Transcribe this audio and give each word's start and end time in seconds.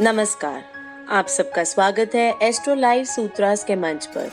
नमस्कार। 0.00 0.64
आप 1.10 1.26
सबका 1.26 1.64
स्वागत 1.64 2.10
है 2.14 2.34
एस्ट्रो 2.42 2.74
लाइव 2.74 3.04
सूत्रास 3.04 3.64
के 3.64 3.76
मंच 3.76 4.06
पर। 4.06 4.30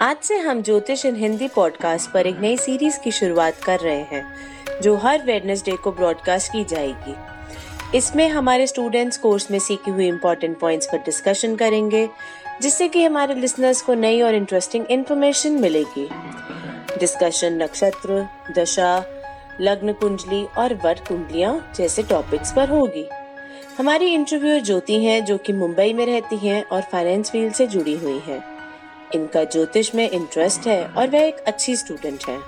आज 0.00 0.16
से 0.22 0.36
हम 0.36 0.62
ज्योतिष 0.62 1.06
इन 1.06 1.16
हिंदी 1.16 1.48
पॉडकास्ट 1.48 2.10
पर 2.10 2.26
एक 2.26 2.38
नई 2.40 2.56
सीरीज़ 2.56 2.98
की 3.00 3.10
शुरुआत 3.10 3.54
कर 3.64 3.80
रहे 3.80 4.00
हैं, 4.00 4.34
जो 4.80 4.96
हर 4.96 5.22
वेडनेसडे 5.22 5.72
को 5.72 5.92
ब्रॉडकास्ट 5.92 6.52
की 6.52 6.64
जाएगी। 6.64 7.14
इसमें 7.98 8.28
हमारे 8.28 8.66
स्टूडेंट्स 8.66 9.16
कोर्स 9.16 9.50
में 9.50 9.58
सीखी 9.58 9.90
हुई 9.90 10.08
इम्पोर्टेंट 10.08 10.58
पॉइंट्स 10.58 10.86
पर 10.86 10.98
डिस्कशन 10.98 11.56
करेंगे, 11.56 12.08
जिससे 12.62 12.88
कि 12.88 13.04
हमारे 13.04 13.34
लिसनर्स 13.34 13.82
को 13.82 13.94
नई 13.94 14.22
और 14.22 14.34
इंटरेस्टिंग 14.34 14.86
इन्फॉर्मेशन 14.90 15.52
मिलेगी। 15.52 16.08
डिस्कशन 16.98 17.62
नक्षत्र, 17.62 18.26
दशा, 18.58 19.04
लग्न 19.60 19.92
कुंडली 19.92 20.46
और 20.58 20.74
वर 20.74 20.94
कुंडलियाँ 21.08 21.72
जैसे 21.76 22.02
टॉपिक्स 22.02 22.52
पर 22.52 22.68
होगी। 22.68 23.08
हमारी 23.78 24.06
इंटरव्यू 24.06 24.60
ज्योति 24.60 25.04
हैं 25.04 25.24
जो 25.24 25.38
कि 25.38 25.52
मुंबई 25.52 25.92
में 25.92 26.06
रहती 26.06 26.36
हैं 26.36 26.64
और 26.64 26.82
फाइनेंस 26.82 27.30
फ़ील्ड 27.30 27.54
से 27.54 27.66
जुड़ी 27.66 27.96
हुई 27.96 28.18
हैं। 28.18 28.44
इनका 29.14 29.44
ज्योतिष 29.44 29.94
में 29.94 30.10
इंटरेस्ट 30.10 30.66
है 30.66 30.86
और 30.86 31.10
वह 31.10 31.18
एक 31.18 31.36
अच्छी 31.46 31.76
स्टूडेंट 31.76 32.24
हैं। 32.28 32.42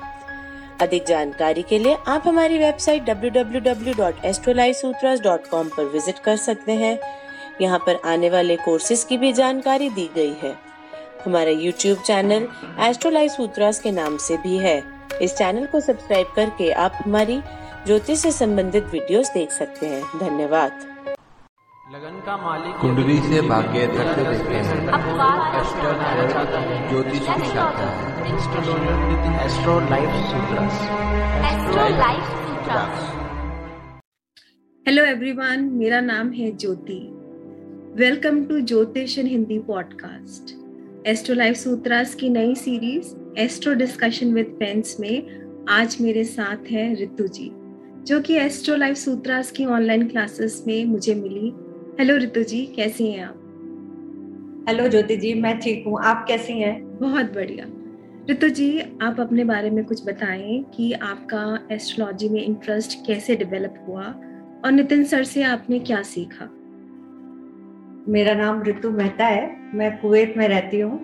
अधिक 0.80 1.04
जानकारी 1.04 1.62
के 1.62 1.78
लिए 1.78 1.96
आप 2.08 2.22
हमारी 2.26 2.58
वेबसाइट 2.58 3.04
www.astrolifesutras.com 3.04 5.76
पर 5.76 5.84
विज़िट 5.84 6.18
कर 6.18 6.36
सकते 6.36 6.72
हैं। 6.72 6.98
यहाँ 7.60 7.78
पर 7.78 8.00
आने 8.04 8.30
वाले 8.30 8.56
कोर्सेज 8.56 9.04
की 9.04 9.18
भी 9.18 9.32
जानकारी 9.32 9.90
दी 9.90 10.10
गई 10.14 10.36
है। 10.42 10.56
हमारा 11.24 11.50
यूट्यूब 11.50 11.98
चैनल 11.98 12.48
एस्ट्रोलाइफ 12.88 13.30
सूत्रास 13.30 13.80
के 13.80 13.90
नाम 13.90 14.16
से 14.16 14.36
भी 14.36 14.56
है। 14.56 14.82
इस 15.22 15.36
चैनल 15.36 15.66
को 15.66 15.80
सब्सक्राइब 15.80 16.26
करके 16.36 16.70
आप 16.70 16.98
हमारी 17.04 17.42
ज्योतिष 17.86 18.18
से 18.18 18.32
संबंधित 18.32 18.84
वीडियोस 18.84 19.30
देख 19.34 19.50
सकते 19.50 19.86
हैं। 19.86 20.18
धन्यवाद। 20.18 20.93
लगन 21.92 22.20
का 22.26 22.36
मालिक 22.36 22.76
कुंडली 22.80 23.16
से 23.18 23.40
भाग्य 23.40 23.86
तक 23.86 24.18
देखते 24.18 24.58
हैं। 24.58 24.76
ज्योतिष 26.88 27.18
की 27.18 27.48
शाखा 27.48 27.88
है। 27.88 28.34
Astro 29.44 29.74
Life 29.80 30.14
Sutras 30.28 30.78
Astro 31.48 31.88
Life 31.98 32.30
Sutras 32.38 33.02
hello 34.86 35.04
everyone 35.04 35.64
मेरा 35.72 36.00
नाम 36.00 36.30
है 36.32 36.50
Jyoti. 36.56 37.00
Welcome 37.96 38.44
to 38.44 38.60
Jyotish 38.60 39.18
in 39.18 39.26
Hindi 39.26 39.58
podcast 39.58 40.54
Astro 41.06 41.34
Life 41.34 41.56
Sutras 41.56 42.14
की 42.14 42.28
नई 42.28 42.54
series 42.54 43.14
Astro 43.38 43.74
discussion 43.74 44.32
with 44.34 44.46
friends 44.46 44.96
में 45.00 45.66
आज 45.70 45.96
मेरे 46.00 46.24
साथ 46.24 46.70
है 46.70 46.94
रितु 46.94 47.26
जी 47.26 47.50
जो 48.04 48.20
कि 48.20 48.34
एस्ट्रो 48.36 48.76
लाइफ 48.76 48.96
सूत्रास 48.96 49.50
की 49.50 49.64
ऑनलाइन 49.64 50.08
क्लासेस 50.08 50.64
में 50.66 50.84
मुझे 50.84 51.14
मिली। 51.14 51.52
हेलो 51.98 52.16
रितु 52.16 52.42
जी 52.42 52.60
कैसी 52.66 53.06
हैं 53.06 53.24
आप? 53.24 53.34
हेलो 54.68 54.86
ज्योति 54.88 55.16
जी 55.16 55.32
मैं 55.34 55.58
ठीक 55.60 55.84
हूँ। 55.86 55.98
आप 56.04 56.24
कैसी 56.28 56.52
हैं? 56.52 56.98
बहुत 57.00 57.26
बढ़िया। 57.34 57.66
रितु 58.28 58.48
जी 58.48 58.80
आप 59.02 59.20
अपने 59.20 59.44
बारे 59.44 59.70
में 59.70 59.84
कुछ 59.84 60.02
बताएँ 60.06 60.58
कि 60.74 60.92
आपका 60.92 61.74
एस्ट्रोलॉजी 61.74 62.28
में 62.28 62.40
इंटरेस्ट 62.42 62.98
कैसे 63.06 63.36
डेवलप 63.36 63.74
हुआ 63.88 64.04
और 64.04 64.72
नितिन 64.72 65.04
सर 65.04 65.24
से 65.24 65.42
आपने 65.42 65.78
क्या 65.80 66.02
सीखा? 66.04 66.48
मेरा 68.08 68.34
नाम 68.34 68.62
ऋतु 68.62 68.90
मेहता 68.90 69.26
है। 69.26 69.46
मैं 69.74 69.96
कुवैत 70.00 70.34
में 70.36 70.46
रहती 70.48 70.80
हूँ। 70.80 70.98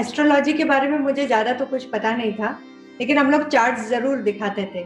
एस्ट्रोलॉजी 0.00 0.52
के 0.52 0.64
बारे 0.64 0.88
में 0.88 0.98
मुझे 1.00 1.26
ज़्यादा 1.26 1.52
तो 1.52 1.66
कुछ 1.66 1.84
पता 1.90 2.16
नहीं 2.16 2.32
था 2.32 2.58
लेकिन 3.00 3.18
हम 3.18 3.30
लोग 3.30 3.48
चार्ट 3.48 3.88
ज़रूर 3.88 4.22
दिखाते 4.22 4.70
थे। 4.74 4.84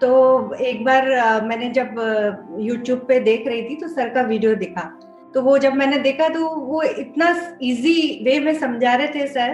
तो 0.00 0.54
एक 0.54 0.84
बार 0.84 1.06
मैंने 1.44 1.68
जब 1.70 1.94
यूट्यूब 2.60 2.98
पे 2.98 3.18
देख 3.20 3.46
रही 3.46 3.62
थी 3.62 3.76
तो 3.76 3.88
सर 3.88 4.08
का 4.08 4.22
वीडियो 4.22 4.54
दिखा। 4.54 4.82
तो 5.34 5.42
वो 5.42 5.56
जब 5.58 5.74
मैंने 5.74 5.98
देखा 5.98 6.28
तो 6.28 6.48
वो 6.66 6.82
इतना 6.82 7.28
इजी 7.62 8.24
वे 8.24 8.38
में 8.40 8.52
समझा 8.58 8.94
रहे 8.94 9.08
थे 9.08 9.26
सर 9.26 9.52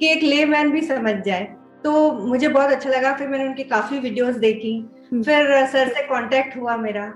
कि 0.00 0.08
एक 0.08 0.22
ले 0.22 0.44
मैन 0.44 0.70
भी 0.70 0.80
समझ 0.82 1.14
जाए। 1.26 1.44
तो 1.84 2.12
मुझे 2.12 2.48
बहुत 2.48 2.70
अच्छा 2.70 2.90
लगा 2.90 3.12
फिर 3.12 3.28
मैंने 3.28 3.44
उनकी 3.44 3.64
काफ़ी 3.64 3.98
वीडियोस 3.98 4.36
देखी। 4.36 4.76
हम्म। 5.12 5.22
फिर 5.22 5.66
सर 5.66 5.88
से 5.88 6.02
कांटेक्ट 6.02 6.56
हुआ 6.56 6.76
मेरा। 6.76 7.06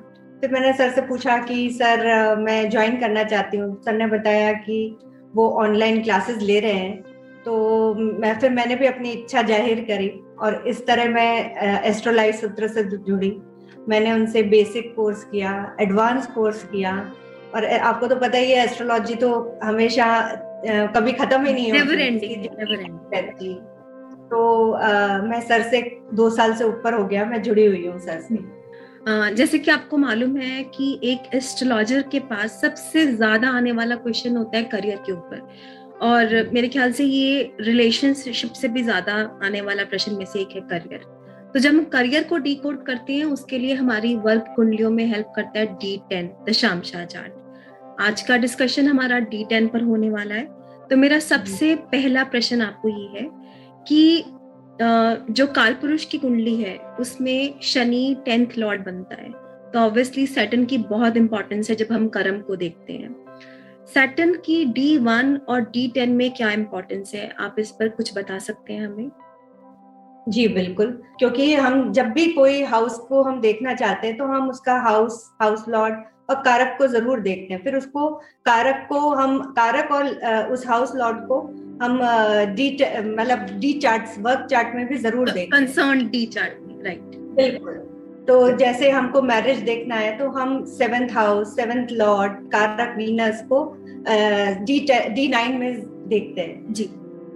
फिर 0.41 0.50
मैंने 0.53 0.73
सर 0.73 0.91
से 0.91 1.00
पूछा 1.00 1.37
कि 1.39 1.69
सर 1.73 2.37
मैं 2.39 2.69
ज्वाइन 2.71 2.97
करना 3.00 3.25
चाहती 3.25 3.56
हूँ। 3.56 3.75
सर 3.83 3.93
ने 3.93 4.06
बताया 4.06 4.53
कि 4.53 4.97
वो 5.34 5.49
ऑनलाइन 5.62 6.03
क्लासेस 6.03 6.43
ले 6.43 6.61
रहे 6.61 6.73
हैं। 6.73 7.03
तो 7.45 7.95
मैं 7.95 8.39
फिर 8.39 8.50
मैंने 8.50 8.77
भी 8.77 8.87
अपनी 8.87 9.11
इच्छा 9.11 9.43
ज़ाहिर 9.43 9.81
करी। 9.81 10.09
और 10.41 10.65
इस 10.69 10.87
तरह 10.87 11.09
मैं 11.11 11.83
एस्ट्रोलाइट 11.83 12.35
सूत्र 12.35 12.69
से 12.69 12.83
जुड़ी। 12.85 13.37
मैंने 13.89 14.13
उनसे 14.13 14.43
बेसिक 14.45 14.95
कोर्स 14.97 15.25
किया 15.25 15.77
एडवांस 15.81 16.27
कोर्स 16.27 16.63
किया 16.65 16.93
और 17.55 17.65
आपको 17.65 18.07
तो 18.07 18.17
पता 18.17 18.39
ही 18.39 18.51
है 18.51 18.65
एस्ट्रोलॉजी 18.65 19.15
तो 19.15 19.59
हमेशा 19.63 20.07
कभी 20.97 21.13
खत्म 21.13 21.45
ही 21.47 21.53
नहीं 21.53 21.73
होती। 21.73 23.55
तो 24.31 24.73
आ, 24.73 25.19
मैं 25.23 25.41
सर 25.41 25.63
से 25.63 25.81
दो 26.15 26.29
साल 26.31 26.55
से 26.55 26.65
ऊपर 26.65 26.95
हो 26.95 27.05
गया 27.07 27.25
मैं 27.25 27.43
जुड़ी 27.43 27.67
हुई 27.67 27.87
हूँ 27.87 27.99
सर 28.01 28.21
से। 28.21 29.35
जैसे 29.35 29.59
कि 29.59 29.71
आपको 29.71 29.97
मालूम 29.97 30.37
है 30.37 30.63
कि 30.67 30.99
एक 31.05 31.35
एस्ट्रोलॉजर 31.35 32.03
के 32.13 32.19
पास 32.31 32.61
सबसे 32.61 33.07
ज़्यादा 33.07 33.49
आने 33.51 33.73
वाला 33.73 33.95
क्वेश्चन 33.97 34.37
होता 34.37 34.57
है 34.57 34.65
करियर 34.65 34.97
के 35.07 35.13
ऊपर। 35.13 35.39
और 36.03 36.51
मेरे 36.53 36.69
ख्याल 36.69 36.93
से 36.93 37.05
ये 37.05 37.57
रिलेशनशिप 37.61 38.53
से 38.53 38.69
भी 38.69 38.83
ज़्यादा 38.83 39.15
आने 39.45 39.61
वाला 39.61 39.84
प्रश्न 39.84 40.15
में 40.15 40.25
से 40.25 40.41
एक 40.41 40.55
है 40.55 40.61
करियर 40.71 41.05
तो 41.55 41.61
जब 41.61 41.75
हम 41.75 41.84
करियर 41.93 42.25
को 42.25 42.39
डिकोड 42.39 42.84
करते 42.87 43.15
हैं 43.15 43.25
उसके 43.25 43.59
लिए 43.59 43.75
हमारी 43.75 44.15
वर्क 44.25 44.53
कुंडलियों 44.56 44.91
में 44.91 45.05
हेल्प 45.06 45.33
करता 45.37 45.59
है 45.61 45.67
डी 45.75 45.97
टेन 46.11 46.31
दशामशा 46.49 47.05
चार्ट 47.05 48.01
आज 48.01 48.23
का 48.23 48.37
डिस्कशन 48.37 48.89
हमारा 48.89 49.19
डी 49.19 49.45
टेन 49.51 49.67
पर 49.69 49.83
होने 49.83 50.11
वाला 50.11 50.35
है. 50.35 50.45
तो 50.91 50.97
मेरा 50.97 51.19
सबसे 51.19 51.75
पहला 51.93 52.25
प्रश्न 52.25 52.62
आपको 52.62 52.89
ये 52.89 53.06
है 53.19 53.29
कि 53.89 54.25
जो 55.33 55.47
काल 55.47 55.75
पुरुष 55.75 56.05
की 56.05 56.19
कुंडली 56.19 56.55
है 56.56 56.77
उसमें 57.01 57.61
शनि 57.62 58.17
टेंथ 58.25 58.59
लॉर्ड 58.59 58.85
बनता 58.85 59.21
है. 59.23 59.31
तो 59.73 59.79
ऑब्वियसली 59.79 60.27
सैटन 60.27 60.65
की 60.65 60.79
बहुत 60.81 61.17
इंपॉर्टेंस 61.17 61.71
है 61.71 61.77
जब 61.77 61.93
हम 61.93 62.09
कर्म 62.09 62.41
को 62.41 62.56
देखते 62.56 62.93
हैं. 62.93 63.11
सैटन 63.89 64.33
की 64.47 64.65
डी 64.67 64.97
वन 64.99 65.37
और 65.49 65.61
डी 65.63 65.87
टेन 65.95 66.11
में 66.13 66.31
क्या 66.35 66.51
इम्पोर्टेंस 66.53 67.15
है? 67.15 67.29
आप 67.41 67.57
इस 67.59 67.71
पर 67.71 67.89
कुछ 67.91 68.17
बता 68.17 68.39
सकते 68.39 68.73
हैं 68.73 68.87
हमें? 68.87 69.11
जी 70.27 70.47
बिल्कुल। 70.49 70.91
क्योंकि 71.19 71.55
हम 71.55 71.93
जब 71.93 72.07
भी 72.13 72.27
कोई 72.33 72.63
हाउस 72.65 72.99
को 72.99 73.23
हम 73.23 73.41
देखना 73.41 73.75
चाहते 73.75 74.07
हैं 74.07 74.17
तो 74.17 74.25
हम 74.27 74.49
उसका 74.51 74.79
हाउस 74.81 75.23
हाउस 75.43 75.65
लॉर्ड 75.69 75.95
और 76.31 76.43
कारक 76.43 76.75
को 76.79 76.87
ज़रूर 76.87 77.21
देखते 77.21 77.55
हैं। 77.55 77.63
फिर 77.65 77.77
उसको 77.77 78.09
कारक 78.47 78.87
को 78.89 78.99
हम 79.11 79.39
कारक 79.59 79.93
और 79.93 80.07
उस 80.53 80.67
हाउस 80.67 80.95
लॉर्ड 80.97 81.27
को 81.29 81.41
हम 81.83 81.99
डी 82.55 82.71
मतलब 83.01 83.47
डी 83.61 83.73
चार्ट 83.81 84.19
वर्क 84.21 84.47
चार्ट 84.51 84.75
में 84.77 84.87
भी 84.89 84.97
ज़रूर 84.99 85.31
देखते 85.31 85.59
कंसर्न 85.59 86.07
डी 86.11 86.25
चार्ट 86.27 86.85
राइट 86.87 87.17
बिल्कुल। 87.37 87.75
तो 88.28 88.50
जैसे 88.56 88.91
हमको 88.91 89.22
मैरिज 89.22 89.59
देखना 89.62 89.94
है 89.94 90.16
तो 90.19 90.28
हम 90.28 90.64
सेवेंथ 90.69 91.09
हाउस 91.09 91.54
सेवेंथ 91.56 91.92
लॉर्ड 91.92 92.32
कारक 92.53 92.97
वीनस 92.97 93.42
को 93.53 93.64
डी 94.64 94.78
डी 95.10 95.26
नाइन 95.28 95.56
में 95.56 95.82
देखते 96.09 96.41
हैं 96.41 96.72
जी 96.72 96.84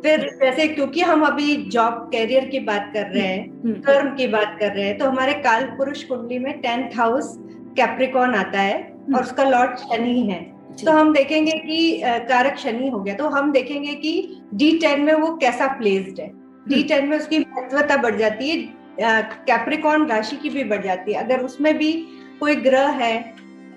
फिर 0.03 0.29
जैसे 0.41 0.67
क्योंकि 0.69 1.01
हम 1.01 1.23
अभी 1.23 1.57
जॉब 1.69 2.09
कैरियर 2.13 2.45
की 2.45 2.59
बात 2.61 2.91
कर 2.95 3.07
रहे 3.07 3.23
हैं 3.23 3.49
कर्म 3.49 3.69
हम्म, 3.69 3.99
हम्म। 3.99 4.17
की 4.17 4.27
बात 4.27 4.57
कर 4.61 4.73
रहे 4.73 4.85
हैं 4.85 4.97
तो 4.99 5.09
हमारे 5.09 5.33
काल 5.41 5.65
पुरुष 5.77 6.03
कुंडली 6.05 6.39
में 6.39 6.53
टेंथ 6.61 6.97
हाउस 6.97 7.35
कैप्रिकॉन 7.77 8.35
आता 8.35 8.61
है 8.61 8.75
और 8.75 9.05
हम्म। 9.07 9.21
उसका 9.21 9.45
लॉर्ड 9.45 9.77
शनि 9.79 10.21
है 10.23 10.41
तो 10.77 10.93
हम 10.93 11.13
देखेंगे 11.13 11.53
कि 11.59 12.01
कारक 12.29 12.57
शनि 12.59 12.89
हो 12.89 13.01
गया 13.01 13.15
तो 13.15 13.29
हम 13.29 13.53
देखेंगे 13.53 13.95
कि 13.95 14.13
डी 14.55 14.71
टेन 14.79 15.01
में 15.01 15.13
वो 15.15 15.37
कैसा 15.37 15.67
प्लेस्ड 15.79 16.21
है 16.21 16.31
डी। 16.69 16.83
टेन 16.83 17.09
में 17.09 17.17
उसकी 17.19 17.39
महत्वता 17.39 17.97
बढ़ 17.97 18.17
जाती 18.17 18.49
है 18.51 18.57
कैप्रिकॉन 19.01 20.07
राशि 20.07 20.37
की 20.37 20.51
भी 20.51 20.65
बढ़ 20.65 20.83
जाती 20.85 21.13
है। 21.13 21.23
अगर 21.25 21.41
उसमें 21.41 21.77
भी 21.79 21.93
कोई 22.41 22.55
ग्रह 22.59 22.89
है 22.99 23.15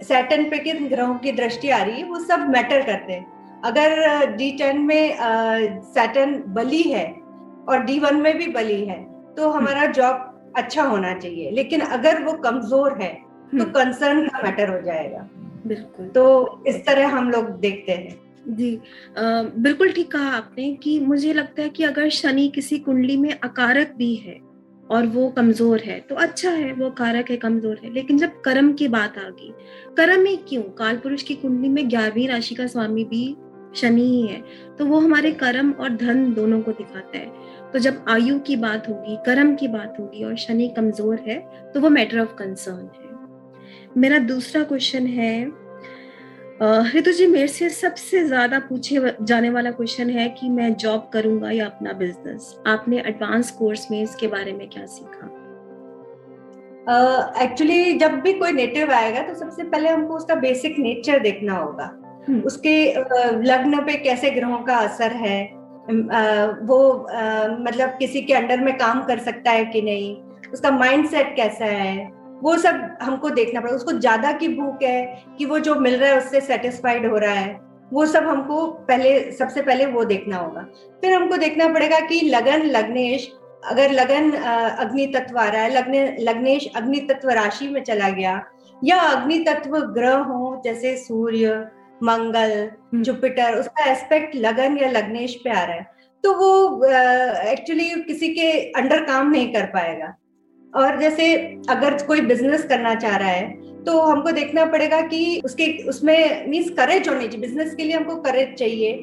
सैटन 0.03 0.49
पे 0.49 0.57
किन 0.59 0.87
ग्रहों 0.89 1.15
की 1.15 1.31
दृष्टि 1.31 1.69
आ 1.69 1.81
रही 1.83 2.01
है 2.01 2.07
वो 2.09 2.19
सब 2.19 2.47
मैटर 2.49 2.81
करते 2.85 3.13
हैं। 3.13 3.61
अगर 3.65 4.25
डी 4.35 4.49
टेन 4.51 4.81
में 4.81 5.17
सैटन 5.93 6.33
बली 6.49 6.81
है 6.81 7.05
और 7.69 7.83
डी 7.85 7.99
वन 7.99 8.15
में 8.15 8.37
भी 8.37 8.47
बली 8.49 8.83
है 8.85 9.01
तो 9.37 9.49
हमारा 9.49 9.85
जॉब 9.87 10.15
हम्म। 10.15 10.51
अच्छा 10.55 10.83
होना 10.83 11.13
चाहिए। 11.13 11.51
लेकिन 11.51 11.81
अगर 11.81 12.23
वो 12.23 12.33
कमज़ोर 12.39 12.97
है 13.01 13.13
तो 13.53 13.65
कंसर्न 13.71 14.17
हम्म। 14.17 14.27
का 14.27 14.41
मैटर 14.43 14.69
हो 14.69 14.81
जाएगा। 14.81 15.27
बिल्कुल। 15.67 16.07
तो 16.07 16.63
इस 16.67 16.85
तरह 16.85 17.07
हम 17.07 17.29
लोग 17.31 17.49
देखते 17.59 17.91
हैं। 17.91 18.21
जी 18.47 18.75
आ, 18.75 19.21
बिल्कुल 19.57 19.91
ठीक 19.91 20.11
कहा 20.11 20.29
आपने 20.37 20.73
कि 20.73 20.99
मुझे 20.99 21.33
लगता 21.33 21.61
है 21.61 21.69
कि 21.69 21.83
अगर 21.83 22.09
शनि 22.11 22.47
किसी 22.55 22.79
कुंडली 22.79 23.17
में 23.17 23.31
अकारक 23.33 23.93
भी 23.97 24.13
है 24.15 24.37
और 24.93 25.05
वो 25.07 25.29
कमज़ोर 25.29 25.81
है। 25.81 25.99
तो 25.99 26.15
अच्छा 26.17 26.49
है, 26.51 26.71
वो 26.73 26.89
कारक 26.91 27.29
है, 27.29 27.37
कमज़ोर 27.37 27.79
है। 27.83 27.93
लेकिन 27.93 28.17
जब 28.17 28.41
कर्म 28.41 28.73
की 28.73 28.87
बात 28.89 29.17
आ 29.17 29.29
गई, 29.29 29.53
कर्म 29.97 30.21
में 30.21 30.37
क्यों? 30.39 30.61
काल 30.73 30.97
पुरुष 30.97 31.23
की 31.23 31.35
कुंडली 31.35 31.69
में 31.69 31.89
ग्यारहवीं 31.89 32.27
राशि 32.27 32.55
का 32.55 32.67
स्वामी 32.67 33.03
भी 33.05 33.35
शनि 33.75 34.01
ही 34.01 34.21
है 34.21 34.41
तो 34.77 34.85
वो 34.85 34.99
हमारे 34.99 35.31
कर्म 35.33 35.71
और 35.73 35.95
धन 35.97 36.33
दोनों 36.33 36.61
को 36.61 36.71
दिखाता 36.71 37.17
है। 37.17 37.71
तो 37.73 37.79
जब 37.79 38.03
आयु 38.09 38.37
की 38.39 38.55
बात 38.55 38.89
होगी, 38.89 39.15
कर्म 39.25 39.55
की 39.55 39.67
बात 39.67 39.95
होगी 39.99 40.23
और 40.23 40.35
शनि 40.37 40.67
कमज़ोर 40.67 41.19
है 41.19 41.39
तो 41.73 41.79
वो 41.81 41.89
मैटर 41.89 42.19
ऑफ़ 42.19 42.35
कंसर्न 42.35 42.89
है। 42.95 43.11
मेरा 43.97 44.19
दूसरा 44.19 44.63
क्वेश्चन 44.63 45.07
है 45.07 45.45
ऋतु 46.95 47.11
जी 47.11 47.25
मेरे 47.27 47.47
से 47.47 47.69
सबसे 47.69 48.23
ज़्यादा 48.25 48.59
पूछे 48.59 49.15
जाने 49.21 49.49
वाला 49.49 49.71
क्वेश्चन 49.71 50.09
है 50.09 50.27
कि 50.29 50.49
मैं 50.49 50.73
जॉब 50.73 51.09
करूँगा 51.13 51.51
या 51.51 51.65
अपना 51.65 51.93
बिज़नेस 51.93 52.55
आपने 52.67 52.99
एडवांस 52.99 53.51
कोर्स 53.51 53.87
में 53.91 54.01
इसके 54.01 54.27
बारे 54.27 54.53
में 54.53 54.69
क्या 54.69 54.85
सीखा? 54.85 55.27
एक्चुअली 57.43 57.93
uh, 57.93 57.99
जब 57.99 58.19
भी 58.21 58.33
कोई 58.33 58.51
नेटिव 58.51 58.91
आएगा 58.91 59.21
तो 59.21 59.35
सबसे 59.35 59.63
पहले 59.63 59.89
हमको 59.89 60.15
उसका 60.15 60.35
बेसिक 60.35 60.79
नेचर 60.79 61.19
देखना 61.19 61.57
होगा। 61.57 61.91
हम्म। 62.27 62.41
उसके 62.41 62.75
लग्न 63.43 63.83
पे 63.85 63.93
कैसे 63.93 64.29
ग्रहों 64.31 64.57
का 64.63 64.77
असर 64.77 65.11
है 65.11 65.43
वो 66.63 66.77
मतलब 67.63 67.95
किसी 67.99 68.21
के 68.21 68.33
अंडर 68.33 68.59
में 68.59 68.77
काम 68.77 69.03
कर 69.05 69.19
सकता 69.19 69.51
है 69.51 69.65
कि 69.65 69.81
नहीं? 69.81 70.15
उसका 70.53 70.71
माइंड 70.71 71.07
सेट 71.09 71.35
कैसा 71.35 71.65
है? 71.65 72.22
वो 72.43 72.55
सब 72.57 72.97
हमको 73.01 73.29
देखना 73.31 73.59
पड़ेगा 73.61 73.75
उसको 73.75 73.91
ज़्यादा 73.91 74.31
की 74.37 74.47
भूख 74.55 74.81
है 74.83 75.25
कि 75.37 75.45
वो 75.45 75.59
जो 75.59 75.75
मिल 75.75 75.95
रहा 75.99 76.09
है 76.09 76.17
उससे 76.17 76.41
सेटिस्फाइड 76.41 77.05
हो 77.11 77.17
रहा 77.17 77.33
है 77.33 77.59
वो 77.93 78.05
सब 78.05 78.27
हमको 78.27 78.65
पहले 78.87 79.31
सबसे 79.31 79.61
पहले 79.61 79.85
वो 79.85 80.03
देखना 80.05 80.37
होगा। 80.37 80.61
फिर 81.01 81.13
हमको 81.13 81.37
देखना 81.37 81.67
पड़ेगा 81.73 81.99
कि 82.07 82.19
लगन 82.29 82.65
लग्नेश 82.67 83.31
अगर 83.63 83.91
लगन 83.91 84.31
अग्नि 84.31 85.05
तत्व 85.07 85.37
आ 85.39 85.47
रहा 85.47 85.61
है 85.61 85.69
लग्ने 85.73 86.05
लग्नेश 86.21 86.67
अग्नि 86.75 86.99
तत्व 87.09 87.29
राशि 87.31 87.67
में 87.67 87.83
चला 87.83 88.09
गया 88.09 88.41
या 88.81 88.97
अग्नि 89.09 89.37
तत्व 89.39 89.79
ग्रह 89.93 90.15
हो 90.29 90.61
जैसे 90.65 90.95
सूर्य 90.97 91.53
मंगल 92.03 92.51
हम्म। 92.93 93.03
जुपिटर 93.03 93.55
उसका 93.59 93.85
एस्पेक्ट 93.91 94.35
लगन 94.35 94.77
या 94.77 94.89
लग्नेश 94.89 95.35
पे 95.43 95.49
आ 95.49 95.63
रहा 95.63 95.75
है 95.75 95.91
तो 96.23 96.33
वो 96.33 96.83
एक्चुअली 96.85 97.89
uh, 97.89 98.05
किसी 98.07 98.27
के 98.33 98.51
अंडर 98.71 99.03
काम 99.05 99.29
नहीं 99.31 99.53
कर 99.53 99.65
पाएगा। 99.67 100.13
और 100.75 100.99
जैसे 100.99 101.33
अगर 101.69 101.97
कोई 102.03 102.21
बिज़नेस 102.21 102.63
करना 102.63 102.95
चाह 102.95 103.15
रहा 103.17 103.29
है 103.29 103.63
तो 103.83 103.99
हमको 104.01 104.31
देखना 104.31 104.65
पड़ेगा 104.65 105.01
कि 105.01 105.41
उसके 105.45 105.65
उसमें 105.89 106.49
मीन्स 106.49 106.69
करेज 106.69 107.09
होनी 107.09 107.27
चाहिए 107.27 107.41
बिज़नेस 107.41 107.73
के 107.75 107.83
लिए 107.83 107.95
हमको 107.95 108.15
करेज 108.15 108.53
चाहिए 108.53 108.93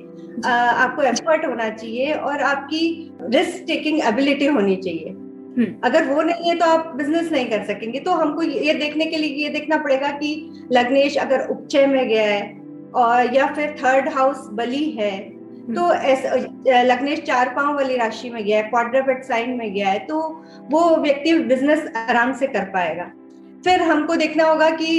आ, 0.47 0.51
आपको 0.51 1.03
एफर्ट 1.03 1.47
होना 1.47 1.69
चाहिए 1.69 2.13
और 2.13 2.41
आपकी 2.43 3.13
रिस्क 3.23 3.65
टेकिंग 3.67 4.01
एबिलिटी 4.01 4.47
होनी 4.47 4.77
चाहिए 4.77 5.09
हम्म। 5.09 5.75
अगर 5.85 6.07
वो 6.07 6.23
नहीं 6.23 6.51
है 6.51 6.57
तो 6.59 6.65
आप 6.65 6.93
बिज़नेस 6.97 7.31
नहीं 7.33 7.47
कर 7.47 7.65
सकेंगे 7.65 8.01
तो 8.01 8.13
हमको 8.13 8.43
ये 8.43 8.75
देखने 8.75 9.07
के 9.07 9.17
लिए 9.17 9.35
ये 9.35 9.49
देखना 9.49 9.77
पड़ेगा 9.77 10.11
कि 10.11 10.31
लग्नेश 10.73 11.17
अगर 11.17 11.47
उपचय 11.49 11.87
में 11.87 12.09
गया 12.09 12.23
है 12.23 12.41
और 12.95 13.35
या 13.35 13.47
फिर 13.47 13.75
थर्ड 13.85 14.09
हाउस 14.09 14.49
बली 14.53 14.91
है। 14.91 15.40
तो 15.75 15.93
ऐसा 15.95 16.35
लग्नेश 16.83 17.21
चार 17.21 17.49
पाँव 17.49 17.75
वाली 17.75 17.97
राशि 17.97 18.31
में 18.31 18.45
गया 18.45 18.59
है 18.59 18.69
क्वाड्रापेट 18.69 19.25
साइन 19.25 19.51
में 19.51 19.73
गया 19.75 19.89
है 19.89 19.99
तो 19.99 20.21
वो 20.71 20.81
व्यक्ति 20.97 21.33
बिज़नेस 21.39 21.87
आराम 21.97 22.33
से 22.33 22.47
कर 22.47 22.65
पाएगा। 22.65 23.05
फिर 23.65 23.83
हमको 23.83 24.17
देखना 24.17 24.45
होगा 24.45 24.71
कि 24.71 24.91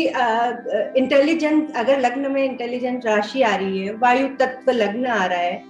इंटेलिजेंट 0.99 1.75
अगर 1.75 1.99
लग्न 1.99 2.31
में 2.31 2.43
इंटेलिजेंट 2.43 3.05
राशि 3.05 3.41
आ 3.41 3.55
रही 3.55 3.85
है 3.85 3.93
वायु 3.93 4.27
तत्व 4.39 4.71
लग्न 4.71 5.05
आ 5.05 5.25
रहा 5.25 5.39
है 5.39 5.63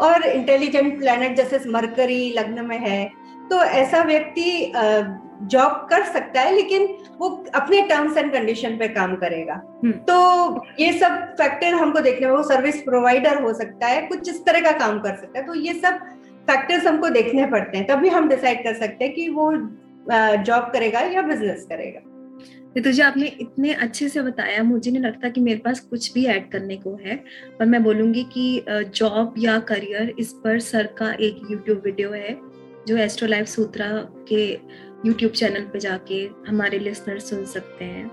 और 0.00 0.26
इंटेलिजेंट 0.26 0.98
प्लैनेट 0.98 1.36
जैसे 1.36 1.60
मरकरी 1.70 2.30
लग्न 2.38 2.64
में 2.66 2.78
है 2.78 3.04
तो 3.50 3.62
ऐसा 3.62 4.02
व्यक्ति 4.02 4.72
जॉब 5.42 5.86
कर 5.90 6.04
सकता 6.04 6.40
है 6.40 6.54
लेकिन 6.54 6.86
वो 7.18 7.28
अपने 7.54 7.80
टर्म्स 7.88 8.16
एंड 8.16 8.32
कंडीशन 8.32 8.76
पे 8.78 8.88
काम 8.90 9.14
करेगा। 9.16 9.54
हम्म। 9.84 9.92
तो 9.92 10.64
ये 10.80 10.92
सब 10.92 11.18
फैक्टर 11.38 11.74
हमको 11.74 12.00
देखने 12.00 12.30
वो 12.30 12.42
सर्विस 12.42 12.80
प्रोवाइडर 12.82 13.42
हो 13.42 13.52
सकता 13.54 13.86
है 13.86 14.00
कुछ 14.06 14.28
इस 14.28 14.44
तरह 14.46 14.60
का 14.60 14.72
काम 14.78 14.98
कर 15.00 15.16
सकता 15.16 15.38
है 15.38 15.46
तो 15.46 15.54
ये 15.56 15.74
सब 15.74 15.98
फैक्टर्स 16.48 16.86
हमको 16.86 17.08
देखने 17.10 17.46
पड़ते 17.46 17.78
हैं। 17.78 17.86
तभी 17.86 18.08
हम 18.08 18.28
डिसाइड 18.28 18.62
कर 18.64 18.74
सकते 18.74 19.04
हैं 19.04 19.14
कि 19.14 19.28
वो 19.30 19.50
जॉब 20.42 20.70
करेगा 20.72 21.00
या 21.00 21.22
बिज़नेस 21.22 21.66
करेगा। 21.70 22.00
तो 22.76 22.90
जी 22.92 23.02
आपने 23.02 23.26
इतने 23.40 23.72
अच्छे 23.74 24.08
से 24.08 24.22
बताया 24.22 24.62
मुझे 24.62 24.90
नहीं 24.90 25.02
लगता 25.02 25.28
कि 25.28 25.40
मेरे 25.40 25.58
पास 25.58 25.80
कुछ 25.80 26.12
भी 26.14 26.24
ऐड 26.26 26.50
करने 26.50 26.76
को 26.76 26.94
है 27.04 27.16
पर 27.58 27.66
मैं 27.66 27.82
बोलूँगी 27.84 28.22
कि 28.32 28.64
जॉब 28.68 29.34
या 29.38 29.58
करियर 29.68 30.14
इस 30.18 30.32
पर 30.44 30.58
सर 30.60 30.86
का 30.98 31.10
एक 31.12 31.40
यूट्यूब 31.50 31.82
वीडियो 31.84 32.10
है 32.12 32.36
जो 32.88 32.96
एस्ट्रो 32.96 33.28
लाइफ 33.28 33.46
सूत्रा 33.46 33.88
के 34.28 34.46
यूट्यूब 35.06 35.32
चैनल 35.32 35.62
पे 35.62 35.78
जाके 35.78 36.30
हमारे 36.48 36.78
लिसनर 36.78 37.18
सुन 37.18 37.44
सकते 37.44 37.84
हैं। 37.84 38.10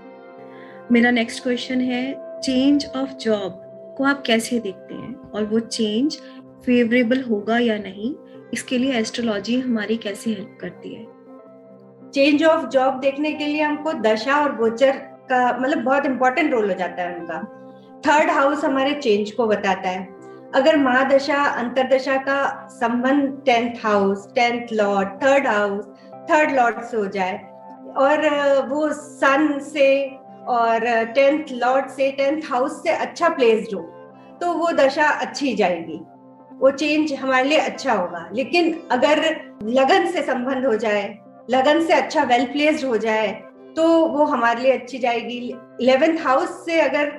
मेरा 0.92 1.10
नेक्स्ट 1.10 1.42
क्वेश्चन 1.42 1.80
है 1.80 2.14
चेंज 2.40 2.86
ऑफ़ 2.96 3.10
जॉब 3.10 3.62
को 3.98 4.04
आप 4.04 4.22
कैसे 4.26 4.58
देखते 4.58 4.94
हैं? 4.94 5.30
और 5.30 5.44
वो 5.44 5.60
चेंज 5.60 6.16
फेवरेबल 6.66 7.22
होगा 7.22 7.58
या 7.58 7.78
नहीं? 7.78 8.14
इसके 8.54 8.78
लिए 8.78 8.92
एस्ट्रोलॉजी 8.92 9.60
हमारी 9.60 9.96
कैसे 9.96 10.30
हेल्प 10.30 10.58
करती 10.60 10.94
है? 10.94 11.04
चेंज 12.10 12.44
ऑफ़ 12.44 12.66
जॉब 12.66 13.00
देखने 13.00 13.32
के 13.32 13.44
लिए 13.44 13.62
हमको 13.62 13.92
दशा 13.92 14.36
और 14.36 14.56
गोचर 14.56 14.92
का 15.30 15.58
मतलब 15.58 15.78
बहुत 15.78 16.06
इंपॉर्टेंट 16.06 16.52
रोल 16.52 16.68
हो 16.68 16.78
जाता 16.78 17.02
है 17.02 17.18
उनका। 17.18 17.52
थर्ड 18.06 18.30
हाउस 18.30 18.64
हमारे 18.64 18.94
चेंज 18.94 19.30
को 19.30 19.46
बताता 19.46 19.88
है। 19.88 20.16
अगर 20.54 20.76
महादशा 20.76 21.36
अंतरदशा 21.36 22.16
का 22.16 22.68
संबंध 22.70 23.42
tenth 23.46 23.76
house 23.82 24.28
tenth 24.34 24.66
lord 24.72 25.08
third 25.08 25.46
house 25.46 25.84
third 26.30 26.54
lord 26.56 26.82
से 26.82 26.96
हो 26.96 27.06
जाए। 27.08 27.36
और 27.96 28.68
वो 28.68 28.88
सन 28.92 29.58
से 29.64 29.88
और 30.48 30.84
टेंथ 31.14 31.52
लॉर्ड 31.52 31.88
से 31.90 32.10
टेंथ 32.12 32.42
हाउस 32.50 32.82
से 32.82 32.90
अच्छा 32.90 33.28
प्लेस्ड 33.30 33.74
हो 33.74 33.80
तो 34.40 34.52
वो 34.54 34.70
दशा 34.74 35.08
अच्छी 35.20 35.54
जाएगी। 35.54 36.00
वो 36.52 36.70
चेंज 36.72 37.12
हमारे 37.14 37.48
लिए 37.48 37.58
अच्छा 37.60 37.92
होगा। 37.92 38.28
लेकिन 38.34 38.72
अगर 38.92 39.18
लगन 39.64 40.06
से 40.12 40.22
संबंध 40.22 40.66
हो 40.66 40.74
जाए, 40.76 41.02
लगन 41.50 41.84
से 41.86 41.92
अच्छा 41.92 42.22
वेल 42.24 42.44
प्लेस्ड 42.46 42.84
हो 42.86 42.96
जाए 42.98 43.28
तो 43.76 43.84
वो 44.08 44.24
हमारे 44.24 44.62
लिए 44.62 44.72
अच्छी 44.72 44.98
जाएगी। 44.98 45.38
इलेवेंथ 45.80 46.18
हाउस 46.18 46.64
से 46.66 46.80
अगर 46.80 47.12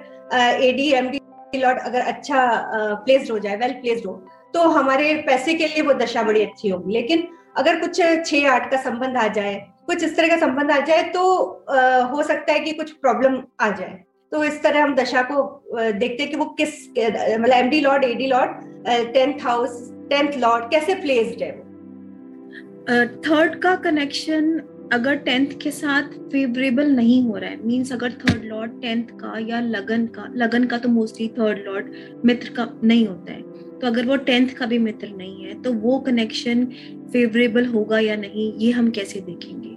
एडी 0.64 0.92
एम 0.94 1.10
डी 1.10 1.20
लॉर्ड 1.56 1.80
अगर 1.80 2.02
अच्छा 2.04 2.46
प्लेस्ड 3.06 3.32
हो 3.32 3.40
जाए 3.40 3.56
वेल 3.58 3.74
प्लेस्ड 3.74 4.06
हो 4.06 4.14
तो 4.54 4.68
हमारे 4.70 5.14
पैसे 5.28 5.54
के 5.54 5.68
लिए 5.68 5.82
वो 5.82 5.94
दशा 5.96 6.24
बड़ी 6.24 6.42
अच्छी 6.44 6.70
होगी। 6.70 6.94
लेकिन 6.94 7.28
अगर 7.58 7.80
कुछ 7.80 8.02
छह 8.26 8.50
आठ 8.52 8.70
का 8.72 8.78
संबंध 8.82 9.18
आ 9.18 9.28
जाए 9.34 9.56
कुछ 9.86 10.04
इस 10.04 10.16
तरह 10.18 10.28
का 10.28 10.38
संबंध 10.38 10.72
आ 10.72 10.80
जाए 10.86 11.04
तो 11.12 11.24
आ, 11.70 12.00
हो 12.04 12.24
सकता 12.24 12.54
है 12.54 12.60
कि 12.60 12.72
कुछ 12.74 12.92
प्रॉब्लम 12.94 13.42
आ 13.60 13.70
जाए। 13.72 14.04
तो 14.32 14.44
इस 14.44 14.62
तरह 14.64 14.84
हम 14.84 14.96
दशा 14.96 15.22
को 15.22 15.44
देखते 15.74 16.24
हैं 16.24 16.32
कि 16.32 16.38
वो 16.38 16.46
किस 16.60 16.88
मतलब 16.90 17.54
MD 17.54 17.80
lord 17.82 18.04
AD 18.04 18.28
lord 18.28 19.14
tenth 19.14 19.44
house 19.44 19.78
tenth 20.10 20.38
lord 20.38 20.70
कैसे 20.72 20.96
प्लेस्ड 20.96 21.44
है 21.44 21.52
वो? 21.52 21.64
थर्ड 23.28 23.56
का 23.62 23.76
कनेक्शन 23.86 24.60
अगर 24.94 25.16
टेंथ 25.18 25.48
के 25.62 25.72
साथ 25.72 26.14
फेवरेबल 26.32 26.92
नहीं 26.92 27.22
हो 27.24 27.38
रहा 27.38 27.50
है 27.50 27.66
मींस 27.68 27.92
अगर 27.94 28.12
थर्ड 28.22 28.44
लॉर्ड 28.44 28.82
टेंथ 28.82 29.08
का 29.20 29.38
या 29.48 29.60
लगन 29.62 30.06
का 30.16 30.28
लगन 30.36 30.66
का 30.66 30.78
तो 30.78 30.90
मोस्टली 30.90 31.28
थर्ड 31.38 31.66
लॉर्ड 31.66 31.94
मित्र 32.26 32.54
का 32.58 32.70
नहीं 32.84 33.08
होता 33.08 33.32
है। 33.32 33.42
तो 33.82 33.88
अगर 33.88 34.06
वो 34.06 34.16
टेंथ 34.26 34.50
का 34.50 34.66
भी 34.66 34.78
मित्र 34.80 35.08
नहीं 35.08 35.46
है 35.46 35.62
तो 35.62 35.74
वो 35.74 35.98
कनेक्शन 36.00 36.66
फेवरेबल 37.14 37.66
होगा 37.66 38.00
या 38.00 38.16
नहीं 38.16 38.52
ये 38.58 38.72
हम 38.72 38.90
कैसे 38.92 39.20
देखेंगे? 39.22 39.76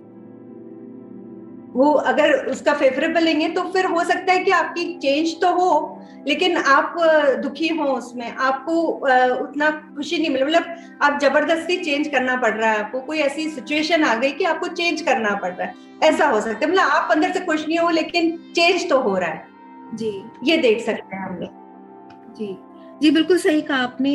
वो 1.72 1.92
अगर 1.92 2.32
उसका 2.46 2.72
फेवरेबल 2.74 3.22
लेंगे 3.22 3.48
तो 3.48 3.62
फिर 3.72 3.86
हो 3.86 4.04
सकता 4.04 4.32
है 4.32 4.44
कि 4.44 4.50
आपकी 4.50 4.84
चेंज 4.98 5.34
तो 5.40 5.52
हो 5.54 5.96
लेकिन 6.26 6.56
आप 6.56 6.94
दुखी 7.42 7.68
हो 7.68 7.84
उसमें। 7.88 8.30
आपको 8.30 8.80
उतना 9.42 9.70
खुशी 9.96 10.18
नहीं 10.18 10.30
मिले। 10.30 10.44
मतलब 10.44 10.98
आप 11.02 11.18
ज़बरदस्ती 11.22 11.76
चेंज 11.76 12.08
करना 12.08 12.36
पड़ 12.36 12.52
रहा 12.52 12.70
है 12.70 12.78
आपको। 12.78 13.00
कोई 13.00 13.18
ऐसी 13.18 13.48
सिचुएशन 13.50 14.04
आ 14.04 14.14
गई 14.14 14.30
कि 14.30 14.44
आपको 14.44 14.68
चेंज 14.68 15.00
करना 15.02 15.34
पड़ 15.34 15.52
रहा 15.52 15.66
है। 15.66 15.74
ऐसा 16.02 16.26
हो 16.26 16.40
सकता 16.40 16.66
है। 16.66 16.70
मतलब 16.72 16.90
आप 16.90 17.12
अंदर 17.12 17.32
से 17.32 17.40
खुश 17.40 17.66
नहीं 17.68 17.78
हो 17.78 17.90
लेकिन 17.90 18.36
चेंज 18.56 18.88
तो 18.90 19.00
हो 19.00 19.16
रहा 19.18 19.28
है। 19.28 19.46
जी। 19.94 20.12
ये 20.44 20.56
देख 20.56 20.80
सकते 20.80 21.16
हैं 21.16 21.22
हम 21.22 21.36
लोग। 21.36 22.34
जी। 22.38 22.56
जी 23.00 23.10
बिल्कुल 23.10 23.38
सही 23.38 23.60
कहा 23.62 23.76
आपने। 23.82 24.10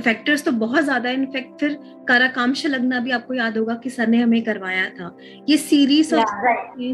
फैक्टर्स 0.00 0.44
तो 0.44 0.50
बहुत 0.58 0.84
ज़्यादा 0.84 1.10
इनफैक्ट 1.10 1.60
फिर 1.60 1.72
काराकांक्ष 2.08 2.64
लगना 2.66 3.00
भी 3.00 3.10
आपको 3.10 3.34
याद 3.34 3.56
होगा 3.58 3.74
कि 3.74 3.90
सर 3.90 4.06
ने 4.08 4.18
हमें 4.18 4.42
करवाया 4.44 4.88
था। 4.90 5.16
ये 5.48 5.56
सीरीज़ 5.58 6.14
ऑफ़ 6.14 6.34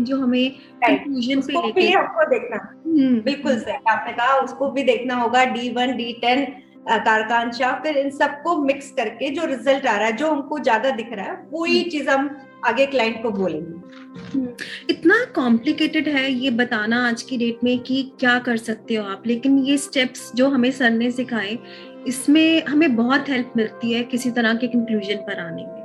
जो 0.04 0.20
हमें 0.20 0.50
कंक्लूजन 0.84 1.40
पे 1.42 1.52
लेके 1.56 1.92
आपको 1.94 2.28
देखना। 2.30 2.56
हम्म। 2.86 3.20
बिल्कुल 3.22 3.58
सही 3.58 3.76
आपने 3.90 4.12
कहा। 4.12 4.38
उसको 4.38 4.70
भी 4.70 4.82
देखना 4.84 5.14
होगा 5.16 5.44
डी 5.46 5.68
वन 5.70 5.96
डी 5.96 6.12
टेन 6.22 6.44
कारकांशा 6.88 7.72
फिर 7.82 7.96
इन 7.98 8.10
सबको 8.10 8.56
मिक्स 8.64 8.90
करके 8.90 9.30
जो 9.30 9.44
रिज़ल्ट 9.46 9.86
आ 9.86 9.96
रहा 9.96 10.06
है 10.06 10.12
जो 10.16 10.30
हमको 10.30 10.58
ज़्यादा 10.58 10.90
दिख 10.92 11.12
रहा 11.12 11.26
है 11.26 11.36
वही 11.52 11.78
हम्म। 11.78 11.90
चीज़ 11.90 12.08
हम 12.10 12.28
आगे 12.64 12.86
क्लाइंट 12.86 13.22
को 13.22 13.30
बोलेंगे। 13.30 13.72
हम्म। 14.34 14.48
इतना 14.90 15.14
कॉम्प्लिकेटेड 15.34 16.08
है 16.08 16.30
ये 16.32 16.50
बताना 16.50 17.06
आज 17.08 17.22
की 17.22 17.36
डेट 17.38 17.64
में 17.64 17.78
कि 17.78 18.02
क्या 18.20 18.38
कर 18.38 18.56
सकते 18.56 18.94
हो 18.94 19.04
आप 19.06 19.26
लेकिन 19.26 19.58
ये 19.58 19.76
स्टेप्स 19.78 20.30
जो 20.34 20.48
हमें 20.48 20.70
सर 20.70 20.90
ने 20.90 21.10
सिखाए 21.10 21.58
इसमें 22.08 22.64
हमें 22.64 22.94
बहुत 22.96 23.28
हेल्प 23.28 23.52
मिलती 23.56 23.92
है 23.92 24.02
किसी 24.04 24.30
तरह 24.30 24.54
के 24.54 24.66
कंक्लूजन 24.68 25.16
पर 25.16 25.40
आने 25.40 25.62
में। 25.62 25.76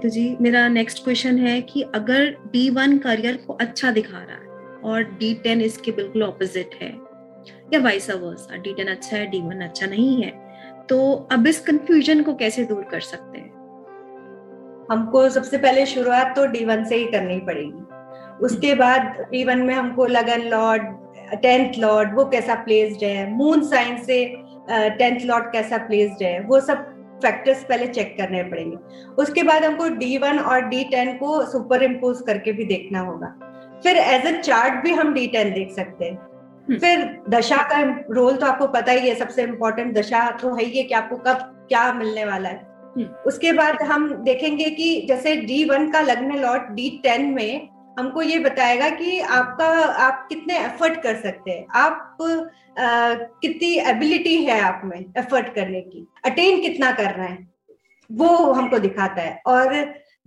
तो 0.00 0.08
जी 0.08 0.24
मेरा 0.40 0.66
नेक्स्ट 0.68 1.02
क्वेश्चन 1.04 1.38
है 1.38 1.60
कि 1.62 1.82
अगर 1.94 2.30
डी 2.52 2.68
वन 2.70 2.96
करियर 2.98 3.36
को 3.36 3.52
अच्छा 3.52 3.90
दिखा 3.90 4.18
रहा 4.18 4.36
है 4.36 4.76
और 4.84 5.02
डी 5.18 5.32
टेन 5.34 5.60
इसके 5.60 5.92
बिल्कुल 5.92 6.22
ऑपोजिट 6.22 6.74
है 6.82 6.90
या 7.74 7.80
वाइस 7.80 8.10
वर्सा 8.10 8.56
डी 8.56 8.74
टेन 8.74 8.88
अच्छा 8.88 9.16
है 9.16 9.26
डी 9.26 9.40
वन 9.40 9.60
अच्छा 9.60 9.86
नहीं 9.86 10.22
है 10.22 10.30
तो 10.88 11.12
अब 11.32 11.46
इस 11.46 11.60
कंफ्यूजन 11.60 12.22
को 12.22 12.34
कैसे 12.34 12.64
दूर 12.64 12.82
कर 12.90 13.00
सकते 13.00 13.38
हैं? 13.38 13.61
हमको 14.90 15.28
सबसे 15.28 15.58
पहले 15.58 15.86
शुरुआत 15.86 16.34
तो 16.36 16.46
डी 16.46 16.64
वन 16.64 16.84
से 16.84 16.96
ही 16.96 17.04
करनी 17.04 17.38
पड़ेगी 17.40 18.44
उसके 18.44 18.74
बाद 18.74 19.26
डी 19.30 19.44
वन 19.44 19.58
में 19.58 19.74
हमको 19.74 20.06
लगन 20.06 20.48
लॉर्ड 20.48 20.82
टेंथ 21.42 21.78
लॉर्ड 21.78 22.14
वो 22.14 22.24
कैसा 22.24 22.54
प्लेस्ड 22.54 23.04
है 23.04 23.30
मून 23.30 23.62
साइन 23.62 24.02
से 24.04 24.24
टेंथ 24.70 25.20
लॉर्ड 25.20 25.52
कैसा 25.52 25.78
प्लेस्ड 25.78 26.22
है 26.22 26.40
वो 26.40 26.60
सब 26.60 26.84
फैक्टर्स 27.22 27.64
पहले 27.64 27.86
चेक 27.86 28.16
करने 28.18 28.42
पड़ेंगे 28.42 28.76
उसके 29.22 29.42
बाद 29.42 29.64
हमको 29.64 29.88
डी 29.88 30.16
वन 30.18 30.38
और 30.38 30.60
डी 30.64 30.84
टेन 30.84 31.16
को 31.18 31.44
सुपर 31.46 31.82
इम्पोज 31.82 32.22
करके 32.26 32.52
भी 32.52 32.64
देखना 32.64 33.00
होगा 33.00 33.34
फिर 33.82 33.96
एज 33.96 34.26
अ 34.26 34.40
चार्ट 34.40 34.82
भी 34.84 34.92
हम 34.92 35.12
डी 35.14 35.26
टेन 35.26 35.52
देख 35.52 35.72
सकते 35.72 36.04
हैं 36.04 36.14
हम्म। 36.14 36.78
फिर 36.78 37.22
दशा 37.28 37.56
का 37.70 37.80
रोल 38.10 38.36
तो 38.36 38.46
आपको 38.46 38.66
पता 38.66 38.92
ही 38.92 39.08
है 39.08 39.14
सबसे 39.14 39.42
इम्पोर्टेंट 39.42 39.94
दशा 39.94 40.30
तो 40.42 40.54
है 40.54 40.64
ही 40.64 40.78
है 40.78 40.82
कि 40.82 40.94
आपको 40.94 41.16
कब 41.16 41.38
क्या 41.68 41.92
मिलने 41.92 42.24
वाला 42.24 42.48
है। 42.48 42.71
उसके 42.98 43.52
बाद 43.52 43.82
हम 43.82 44.14
देखेंगे 44.14 44.70
कि 44.70 45.06
जैसे 45.08 45.36
डी 45.36 45.64
वन 45.64 45.90
का 45.90 46.00
लग्न 46.00 46.38
लॉट 46.38 46.68
डी 46.70 47.00
टेन 47.02 47.24
में 47.34 47.68
हमको 47.98 48.22
ये 48.22 48.38
बताएगा 48.38 48.88
कि 48.88 49.18
आपका 49.20 49.66
आप 50.04 50.26
कितने 50.28 50.58
एफर्ट 50.58 51.02
कर 51.02 51.14
सकते 51.14 51.50
हैं। 51.50 51.66
आप 51.74 52.16
आ, 52.78 53.14
कितनी 53.14 53.74
एबिलिटी 53.90 54.44
है 54.44 54.60
आप 54.60 54.82
में 54.84 54.98
एफर्ट 54.98 55.54
करने 55.54 55.80
की। 55.80 56.06
अटेन 56.24 56.60
कितना 56.60 56.90
कर 56.92 57.10
रहे 57.14 57.28
हैं 57.28 57.50
वो 58.12 58.28
हमको 58.52 58.78
दिखाता 58.78 59.22
है। 59.22 59.42
और 59.46 59.74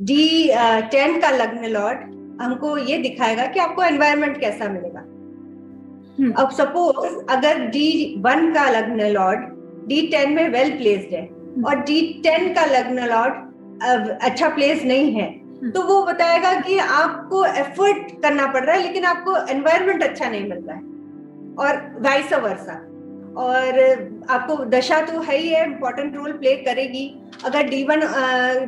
डी 0.01 0.49
टेन 0.91 1.19
का 1.21 1.29
लग्न 1.29 1.65
लॉट 1.65 2.03
हमको 2.41 2.77
ये 2.77 2.97
दिखाएगा 2.97 3.45
कि 3.45 3.59
आपको 3.59 3.83
एनवायरमेंट 3.83 4.39
कैसा 4.39 4.67
मिलेगा। 4.69 4.99
हम्म। 4.99 6.31
अब 6.31 6.51
सपोज़ 6.51 7.25
अगर 7.29 7.59
डी 7.59 8.15
वन 8.17 8.53
का 8.53 8.69
लग्न 8.69 9.07
लॉर्ड 9.09 9.39
डी 9.87 10.07
टेन 10.07 10.33
में 10.33 10.49
वेल 10.49 10.77
प्लेस्ड 10.77 11.13
है 11.13 11.34
और 11.61 11.75
डी 11.81 12.01
टेन 12.23 12.53
का 12.53 12.65
लग्न 12.67 13.07
लॉर्ड 13.09 14.09
अच्छा 14.21 14.49
प्लेस 14.49 14.83
नहीं 14.85 15.11
है। 15.13 15.29
तो 15.71 15.81
वो 15.83 16.01
बताएगा 16.05 16.53
कि 16.61 16.77
आपको 16.79 17.45
एफर्ट 17.45 18.11
करना 18.23 18.47
पड़ 18.47 18.63
रहा 18.63 18.75
है 18.75 18.81
लेकिन 18.81 19.05
आपको 19.05 19.35
एनवायरनमेंट 19.51 20.03
अच्छा 20.03 20.29
नहीं 20.29 20.49
मिल 20.49 20.57
रहा 20.59 20.75
है। 20.75 20.83
और 21.59 22.01
वाइस 22.01 22.33
वर्सा 22.33 22.73
और 23.37 23.79
आपको 24.29 24.55
दशा 24.65 24.99
तो 25.01 25.21
है 25.21 25.37
ही 25.37 25.47
है 25.49 25.63
इम्पोर्टेंट 25.65 26.15
रोल 26.15 26.31
प्ले 26.33 26.55
करेगी। 26.57 27.05
अगर 27.45 27.63
डी 27.69 27.83
वन 27.83 28.01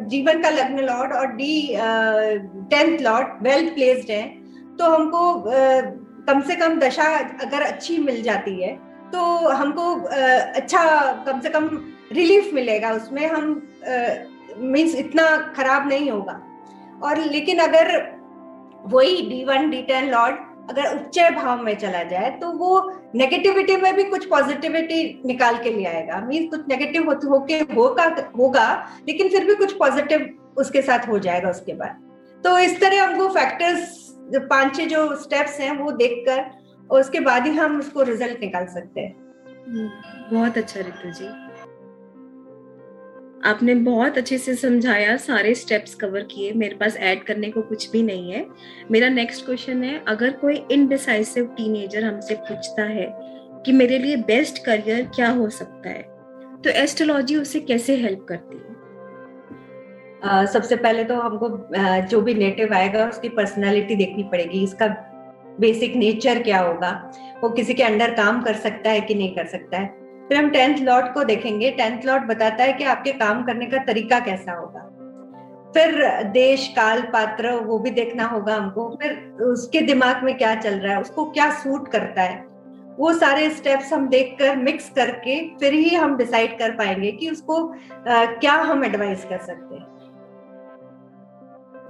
डी 0.10 0.22
वन 0.24 0.42
का 0.42 0.50
लग्न 0.50 0.84
लॉर्ड 0.86 1.14
और 1.14 1.28
D 1.34 1.54
tenth 2.72 3.02
lord 3.02 3.44
well 3.44 3.70
placed 3.70 4.12
है 4.12 4.24
तो 4.80 4.90
हमको 4.92 5.22
कम 6.28 6.42
से 6.48 6.56
कम 6.56 6.80
दशा 6.80 7.04
अगर 7.42 7.62
अच्छी 7.62 7.98
मिल 7.98 8.22
जाती 8.24 8.62
है 8.62 8.74
तो 9.12 9.20
हमको 9.50 9.94
अच्छा 10.56 10.84
कम 11.28 11.40
से 11.40 11.50
कम 11.50 11.70
रिलीफ 12.12 12.54
मिलेगा, 12.54 12.92
उसमें 12.92 13.26
हम 13.28 13.46
मीन्स 14.58 14.96
इतना 14.96 15.26
खराब 15.58 15.88
नहीं 15.88 16.10
होगा। 16.12 16.42
और 17.04 17.20
लेकिन 17.22 17.60
अगर 17.60 17.96
वही 18.86 19.22
D 19.30 19.44
one 19.46 19.70
D 19.70 19.82
ten 19.84 20.10
lord 20.12 20.36
अगर 20.70 20.96
उच्च 20.96 21.20
भाव 21.36 21.62
में 21.64 21.76
चला 21.78 22.02
जाए 22.04 22.30
तो 22.40 22.52
वो 22.54 22.70
नेगेटिविटी 23.16 23.76
में 23.78 23.94
भी 23.96 24.04
कुछ 24.04 24.26
पॉजिटिविटी 24.30 25.22
निकाल 25.26 25.58
के 25.64 25.70
ले 25.70 25.86
आएगा। 25.86 26.20
मीन 26.22 26.48
कुछ 26.48 26.68
नेगेटिव 26.70 27.12
होके 27.26 27.60
होगा 27.74 28.06
होगा, 28.38 28.68
लेकिन 29.08 29.30
फिर 29.30 29.46
भी 29.46 29.56
कुछ 29.56 29.74
पॉजिटिव 29.78 30.28
उसके 30.58 30.82
साथ 30.82 31.08
हो 31.08 31.20
जाएगा 31.20 31.50
उसके 31.50 31.74
बाद। 31.74 32.04
तो 32.44 32.58
इस 32.60 32.80
तरह 32.82 33.04
हमको 33.04 33.28
फैक्टर्स 33.30 33.96
पाँच 34.50 34.76
छह 34.78 34.86
जो 34.86 35.16
स्टेप्स 35.16 35.60
हैं, 35.60 35.72
वो 35.78 35.92
देखकर 35.94 36.46
और 36.90 37.00
उसके 37.02 37.20
बाद 37.20 37.46
ही 37.48 37.52
हम 37.54 37.80
उसको 37.80 38.02
रिज़ल्ट 38.04 38.40
निकाल 38.42 38.66
सकते 38.68 39.02
हैं। 39.02 39.16
बहुत 40.32 40.58
अच्छा 40.58 40.80
रितु 40.80 41.12
जी। 41.12 41.28
आपने 43.46 43.76
बहुत 43.76 44.18
अच्छे 44.18 44.38
से 44.38 44.56
समझाया 44.56 45.18
सारे 45.18 45.56
स्टेप्स 45.56 45.96
कवर 45.96 46.22
किए 46.22 46.54
मेरे 46.54 46.76
पास 46.76 46.98
ऐड 46.98 47.24
करने 47.24 47.50
को 47.50 47.62
कुछ 47.62 47.92
भी 47.92 48.04
नहीं 48.04 48.32
है। 48.32 48.46
मेरा 48.92 49.10
नेक्स्ट 49.10 49.46
क्वेश्चन 49.46 49.84
है 49.84 50.04
अगर 50.08 50.32
कोई 50.32 50.64
इनडिसाइसिव 50.72 51.46
टीनेजर 51.46 52.04
हमसे 52.04 52.36
पूछता 52.36 52.84
है 52.84 53.08
कि 53.66 53.72
मेरे 53.72 53.98
लिए 53.98 54.16
बेस्ट 54.16 54.66
करियर 54.66 55.12
क्या 55.16 55.30
हो 55.30 55.50
सकता 55.50 55.90
है 55.90 56.02
तो 56.64 56.70
एस्ट्रोलॉजी 56.70 57.36
उसे 57.36 57.60
कैसे 57.60 57.96
हेल्प 57.96 58.26
करती 58.30 58.58
है? 58.58 58.76
uh, 60.22 60.48
सबसे 60.48 60.76
पहले 60.76 61.04
तो 61.04 61.16
हमको 61.16 61.50
uh, 61.78 62.10
जो 62.10 62.22
भी 62.22 62.34
नेटिव 62.34 62.74
आएगा 62.74 63.08
उसकी 63.08 63.30
पर्सनालिटी 63.30 63.96
देखनी 63.96 64.24
पड़ेगी 64.24 64.64
इसका 64.64 64.88
बेसिक 65.60 65.96
नेचर 65.96 66.44
क्या 66.44 66.60
होगा 66.60 67.12
वो 67.44 67.50
किसी 67.50 67.74
के 67.74 67.84
अंडर 67.84 68.14
काम 68.14 68.42
कर 68.42 68.54
सकता 68.54 68.90
है 68.90 69.02
कि 69.02 69.16
नहीं 69.16 69.36
कर 69.36 69.46
सकता 69.46 69.78
है। 69.78 70.07
फिर 70.30 70.38
हम 70.38 70.50
टेंथ 70.50 70.78
लॉट 70.78 71.14
को 71.14 71.24
देखेंगे। 71.24 71.72
टेंथ 71.72 72.06
लॉट 72.06 72.22
बताता 72.22 72.64
है 72.64 72.74
कि 72.74 72.84
आपके 72.84 73.12
काम 73.14 73.44
करने 73.44 73.66
का 73.66 73.84
तरीका 73.84 74.20
कैसा 74.20 74.52
होगा। 74.52 74.84
फिर 75.74 76.24
देश 76.24 76.68
काल 76.76 77.02
पात्र 77.14 77.52
वो 77.60 77.80
भी 77.80 77.90
देखना 77.92 78.26
होगा 78.26 78.56
हमको। 78.56 78.90
फिर 79.02 79.14
उसके 79.44 79.82
दिमाग 79.82 80.24
में 80.24 80.38
क्या 80.38 80.54
चल 80.56 80.80
रहा 80.80 80.94
है 80.94 81.02
उसको 81.02 81.26
क्या 81.32 81.50
सूट 81.54 81.88
करता 81.88 82.22
है 82.22 82.46
वो 83.00 83.12
सारे 83.14 83.50
स्टेप्स 83.50 83.92
हम 83.94 84.08
देखकर 84.10 84.56
मिक्स 84.56 84.90
करके 84.90 85.36
फिर 85.60 85.74
ही 85.74 85.96
हम 85.96 86.16
डिसाइड 86.18 86.58
कर 86.60 86.72
पाएँगे 86.72 87.12
कि 87.12 87.30
उसको 87.30 87.58
आ, 87.68 88.26
क्या 88.26 88.54
हम 88.54 88.84
एडवाइस 88.86 89.26
कर 89.26 89.38
सकते 89.38 89.76
हैं। 89.76 89.97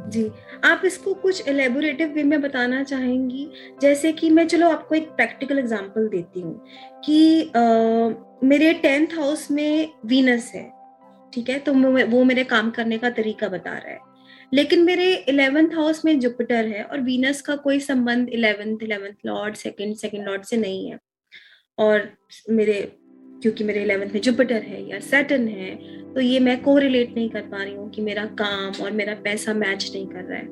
जी। 0.07 0.29
आप 0.63 0.81
इसको 0.85 1.13
कुछ 1.13 1.47
एलेबोरेटिव 1.47 2.09
वे 2.09 2.23
में 2.23 2.41
बताना 2.41 2.83
चाहेंगी? 2.83 3.47
जैसे 3.81 4.11
कि 4.11 4.29
मैं 4.29 4.47
चलो 4.47 4.69
आपको 4.69 4.95
एक 4.95 5.09
प्रैक्टिकल 5.09 5.59
एग्जांपल 5.59 6.07
देती 6.07 6.41
हूँ 6.41 6.65
कि 7.05 7.41
आ, 7.41 7.61
मेरे 8.43 8.73
टेंथ 8.73 9.13
हाउस 9.13 9.49
में 9.51 9.89
वीनस 10.05 10.51
है 10.55 10.69
ठीक 11.33 11.49
है? 11.49 11.59
तो 11.59 11.73
वो 12.07 12.23
मेरे 12.23 12.43
काम 12.43 12.69
करने 12.71 12.97
का 12.97 13.09
तरीका 13.09 13.47
बता 13.47 13.71
रहा 13.71 13.91
है। 13.91 13.99
लेकिन 14.53 14.83
मेरे 14.83 15.13
इलेवेंथ 15.29 15.73
हाउस 15.75 16.03
में 16.05 16.19
जुपिटर 16.19 16.65
है 16.65 16.83
और 16.83 16.99
वीनस 16.99 17.41
का 17.41 17.55
कोई 17.55 17.79
संबंध 17.79 18.29
eleventh 18.29 18.83
eleventh 18.83 19.15
lord 19.25 19.55
second 19.55 19.95
second 19.95 20.25
lord 20.25 20.43
से 20.43 20.57
नहीं 20.57 20.89
है। 20.91 20.99
और 21.77 22.09
मेरे 22.49 22.79
क्योंकि 23.41 23.63
मेरे 23.63 23.81
इलेवेंथ 23.81 24.11
में 24.11 24.21
जुपिटर 24.21 24.61
है 24.61 24.89
या 24.89 24.99
सेटन 24.99 25.47
है 25.47 25.97
तो 26.13 26.21
ये 26.21 26.39
मैं 26.39 26.61
को 26.61 26.77
रिलेट 26.77 27.15
नहीं 27.15 27.29
कर 27.29 27.41
पा 27.41 27.63
रही 27.63 27.73
हूँ 27.75 27.89
कि 27.89 28.01
मेरा 28.01 28.25
काम 28.25 28.83
और 28.83 28.91
मेरा 28.91 29.13
पैसा 29.13 29.53
मैच 29.53 29.91
नहीं 29.95 30.07
कर 30.07 30.23
रहा 30.23 30.37
है। 30.37 30.45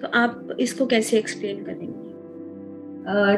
तो 0.00 0.08
आप 0.08 0.56
इसको 0.60 0.86
कैसे 0.86 1.18
एक्सप्लेन 1.18 1.64
करेंगे? 1.64 2.08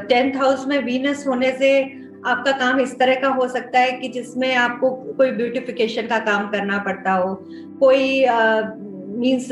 टेंथ 0.07 0.33
uh, 0.33 0.38
हाउस 0.38 0.66
में 0.66 0.78
वीनस 0.78 1.26
होने 1.26 1.50
से 1.52 1.83
आपका 2.26 2.52
काम 2.52 2.80
इस 2.80 2.99
तरह 2.99 3.14
का 3.14 3.28
हो 3.28 3.49
सकता 3.49 3.78
है 3.78 3.92
कि 3.92 4.09
जिसमें 4.09 4.54
आपको 4.54 4.90
कोई 4.90 5.30
ब्यूटिफिकेशन 5.30 6.07
का 6.07 6.19
काम 6.19 6.50
करना 6.50 6.78
पड़ता 6.78 7.12
हो। 7.12 7.35
कोई 7.80 8.25
मीन्स 9.19 9.49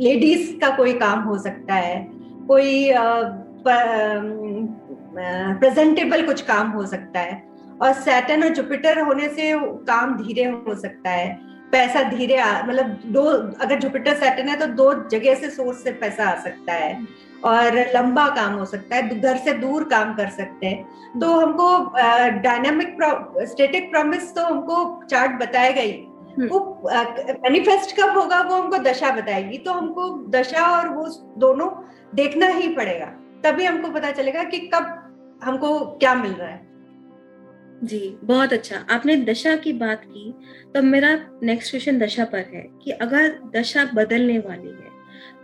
लेडीज़ 0.00 0.54
uh, 0.54 0.60
का 0.60 0.76
कोई 0.76 0.92
काम 0.92 1.20
हो 1.20 1.38
सकता 1.38 1.74
है। 1.74 2.08
कोई 2.48 2.92
प्रेजेंटेबल 5.60 6.26
कुछ 6.26 6.40
काम 6.42 6.70
हो 6.70 6.86
सकता 6.86 7.20
है। 7.20 7.47
और 7.82 7.92
सैटन 7.94 8.42
और 8.42 8.48
जुपिटर 8.48 9.00
होने 9.00 9.28
से 9.28 9.52
काम 9.84 10.16
धीरे 10.16 10.44
हो 10.44 10.74
सकता 10.74 11.10
है। 11.10 11.36
पैसा 11.72 12.02
धीरे 12.02 12.36
मतलब 12.62 12.98
दो 13.06 13.24
अगर 13.60 13.78
जुपिटर 13.78 14.14
सैटन 14.14 14.48
है 14.48 14.58
तो 14.58 14.66
दो 14.66 14.92
जगह 15.08 15.34
से 15.34 15.50
सोर्स 15.50 15.82
से 15.84 15.92
पैसा 15.92 16.28
आ 16.28 16.34
सकता 16.40 16.72
है। 16.72 17.06
और 17.44 17.76
लंबा 17.94 18.26
काम 18.28 18.54
हो 18.54 18.64
सकता 18.64 18.96
है 18.96 19.20
घर 19.20 19.36
से 19.36 19.52
दूर 19.52 19.84
काम 19.84 20.14
कर 20.14 20.28
सकते 20.28 20.66
हैं। 20.66 21.20
तो 21.20 21.32
हमको 21.32 21.66
डायनामिक 22.40 22.96
स्टेटिक 23.48 23.90
प्रॉमिस 23.90 24.34
तो 24.34 24.44
हमको 24.44 25.04
चार्ट 25.04 25.40
बताएगा 25.40 25.80
ही। 25.80 25.92
हम्म। 26.38 26.48
वो 26.48 26.58
मैनिफेस्ट 27.44 27.96
कब 28.00 28.18
होगा 28.18 28.40
वो 28.42 28.54
हमको 28.54 28.78
दशा 28.78 29.10
बताएगी। 29.10 29.58
तो 29.58 29.72
हमको 29.72 30.08
दशा 30.30 30.66
और 30.68 30.88
वो 30.88 31.06
दोनों 31.38 31.68
देखना 32.14 32.46
ही 32.46 32.68
पड़ेगा। 32.68 33.06
तभी 33.44 33.64
हमको 33.64 33.90
पता 33.90 34.10
चलेगा 34.10 34.42
कि 34.44 34.58
कब 34.74 34.94
हमको 35.44 35.78
क्या 35.98 36.14
मिल 36.14 36.32
रहा 36.32 36.48
है। 36.48 36.67
जी, 37.84 38.18
बहुत 38.24 38.52
अच्छा। 38.52 38.76
आपने 38.90 39.16
दशा 39.16 39.56
की 39.56 39.72
बात 39.72 40.02
की 40.04 40.32
तो 40.74 40.82
मेरा 40.82 41.10
नेक्स्ट 41.42 41.70
क्वेश्चन 41.70 41.98
दशा 41.98 42.24
पर 42.24 42.38
है 42.38 42.66
कि 42.82 42.90
अगर 42.90 43.38
दशा 43.56 43.84
बदलने 43.94 44.38
वाली 44.38 44.68
है 44.68 44.96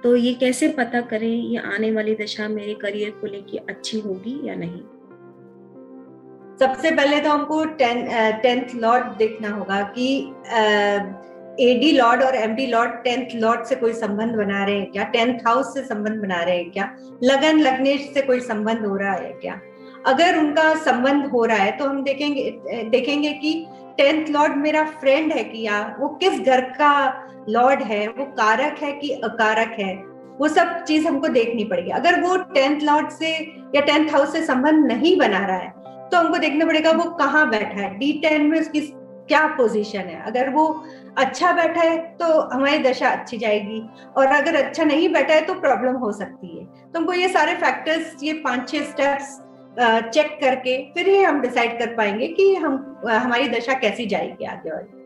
तो 0.02 0.16
ये 0.16 0.32
कैसे 0.34 0.68
पता 0.68 1.00
करें 1.00 1.28
ये 1.28 1.58
आने 1.74 1.90
वाली 1.90 2.14
दशा 2.14 2.48
मेरे 2.48 2.74
करियर 2.74 3.10
को 3.10 3.26
लेके 3.26 3.58
अच्छी 3.58 4.00
होगी 4.00 4.40
या 4.48 4.54
नहीं? 4.54 4.80
सबसे 6.58 6.90
पहले 6.90 7.20
तो 7.20 7.30
हमको 7.30 7.64
टेंथ 7.64 8.74
लॉर्ड 8.74 9.06
देखना 9.16 9.48
होगा 9.48 9.80
कि 9.98 10.06
एडी 11.60 11.92
लॉर्ड 11.92 12.22
और 12.22 12.34
M D 12.34 12.66
lord 12.66 12.92
tenth 13.04 13.34
lord 13.34 13.64
से 13.64 13.74
कोई 13.74 13.92
संबंध 13.92 14.34
बना 14.36 14.64
रहे 14.64 14.78
हैं 14.78 14.90
क्या? 14.92 15.04
टेंथ 15.04 15.38
हाउस 15.46 15.74
से 15.74 15.84
संबंध 15.84 16.20
बना 16.22 16.42
रहे 16.42 16.56
हैं 16.56 16.70
क्या? 16.70 16.96
लगन, 17.22 17.60
लग्नेश 17.60 18.10
से 18.14 18.22
कोई 18.22 18.40
संबंध 18.40 18.86
हो 18.86 18.96
रहा 18.96 19.14
है 19.14 19.32
क्या? 19.32 19.60
अगर 20.04 20.38
उनका 20.38 20.74
संबंध 20.84 21.26
हो 21.26 21.44
रहा 21.44 21.56
है 21.58 21.70
तो 21.76 21.84
हम 21.84 22.02
देखेंगे 22.04 22.50
देखेंगे 22.90 23.32
कि 23.34 23.52
टेंथ 23.98 24.28
लॉर्ड 24.30 24.56
मेरा 24.56 24.84
फ्रेंड 24.92 25.32
है 25.32 25.44
कि 25.44 25.62
या, 25.62 25.80
वो 26.00 26.08
किस 26.22 26.40
घर 26.40 26.60
का 26.72 26.92
लॉर्ड 27.48 27.82
है, 27.82 28.06
वो 28.08 28.24
कारक 28.34 28.82
है 28.82 28.92
कि 28.92 29.10
अकारक 29.24 29.76
है, 29.78 29.94
वो 30.38 30.48
सब 30.48 30.82
चीज़ 30.84 31.06
हमको 31.08 31.28
देखनी 31.28 31.64
पड़ेगी। 31.64 31.90
अगर 31.92 32.20
वो 32.20 32.36
टेंथ 32.54 32.80
लॉर्ड 32.82 33.10
से 33.10 33.30
या 33.74 33.80
टेंथ 33.82 34.10
हाउस 34.12 34.32
से 34.32 34.42
संबंध 34.42 34.86
नहीं 34.86 35.16
बना 35.18 35.44
रहा 35.46 35.56
है 35.56 36.08
तो 36.10 36.18
हमको 36.18 36.38
देखना 36.38 36.66
पड़ेगा 36.66 36.90
वो 36.92 37.10
कहाँ 37.16 37.48
बैठा 37.50 37.80
है। 37.80 37.96
डी 37.98 38.12
टेन 38.22 38.46
में 38.46 38.60
उसकी 38.60 38.80
क्या 39.28 39.46
पोजीशन 39.56 39.98
है? 40.00 40.20
अगर 40.22 40.48
वो 40.50 40.66
अच्छा 41.18 41.52
बैठा 41.52 41.80
है 41.80 41.96
तो 42.16 42.40
हमारी 42.48 42.78
दशा 42.80 43.08
अच्छी 43.08 43.38
जाएगी, 43.38 43.80
और 44.16 44.26
अगर 44.26 44.56
अच्छा 44.56 44.84
नहीं 44.84 45.08
बैठा 45.12 45.34
है 45.34 45.40
तो 45.42 45.54
प्रॉब्लम 45.56 45.96
हो 45.96 46.12
सकती 46.12 46.58
है। 46.58 46.64
तो 46.64 46.98
हमको 46.98 47.12
ये 47.12 47.28
सारे 47.30 47.54
फैक्टर्स 47.56 48.22
ये 48.22 48.32
पाँच 48.44 48.68
छह 48.70 48.82
स्टेप्स 48.82 49.38
चेक 49.78 50.38
करके 50.40 50.76
फिर 50.92 51.08
ही 51.08 51.22
हम 51.22 51.40
डिसाइड 51.42 51.78
कर 51.78 51.94
पाएँगे 51.96 52.26
कि 52.28 52.54
हम 52.54 53.02
हमारी 53.06 53.48
दशा 53.48 53.78
कैसी 53.78 54.06
जाएगी 54.06 54.44
आगे 54.46 54.70
और। 54.70 55.02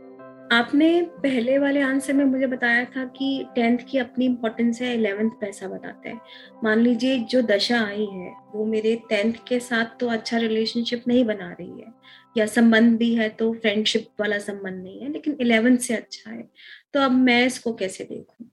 आपने 0.53 0.91
पहले 1.23 1.57
वाले 1.59 1.81
आंसर 1.83 2.13
में 2.13 2.25
मुझे 2.25 2.47
बताया 2.47 2.85
था 2.87 3.05
कि 3.17 3.47
टेंथ 3.55 3.79
की 3.91 3.99
अपनी 3.99 4.27
इम्पोर्टेंस 4.27 4.81
है 4.83 4.95
इलेवेंथ 4.95 5.31
पैसा 5.41 5.69
बताते 5.69 6.09
हैं। 6.09 6.21
मान 6.65 6.79
लीजिए 6.79 7.19
जो 7.21 7.43
दशा 7.43 7.81
आई 7.81 8.05
है, 8.05 8.33
वो 8.55 8.65
मेरे 8.65 8.95
टेंथ 9.09 9.35
के 9.49 9.59
साथ 9.61 9.99
तो 10.01 10.09
अच्छा 10.09 10.39
रिलेशनशिप 10.39 11.05
नहीं 11.09 11.25
बना 11.25 11.51
रही 11.51 11.81
है, 11.81 11.93
या 12.37 12.47
संबंध 12.47 12.97
भी 12.99 13.15
है 13.15 13.29
तो 13.31 13.53
फ्रेंडशिप 13.53 14.09
वाला 14.21 14.39
संबंध 14.39 14.83
नहीं 14.83 15.01
है, 15.01 15.13
लेकिन 15.13 15.37
इलेवेंथ 15.41 15.79
से 15.79 15.95
अच्छा 15.95 16.31
है। 16.31 16.49
तो 16.95 17.01
अब 17.01 17.11
मैं 17.13 17.45
इसको 17.47 17.75
कैसे 17.75 18.05
देखूँ? 18.05 18.51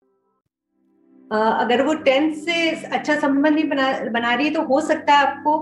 अगर 1.32 1.82
वो 1.82 1.94
टेंथ 2.06 2.34
से 2.36 2.70
अच्छा 2.88 3.16
संबंध 3.20 3.54
नहीं 3.54 3.68
बना 3.70 3.88
बना 4.14 4.34
रही 4.34 4.48
है 4.48 4.54
तो 4.54 4.62
हो 4.64 4.80
सकता 4.82 5.14
है 5.14 5.26
आपको 5.28 5.54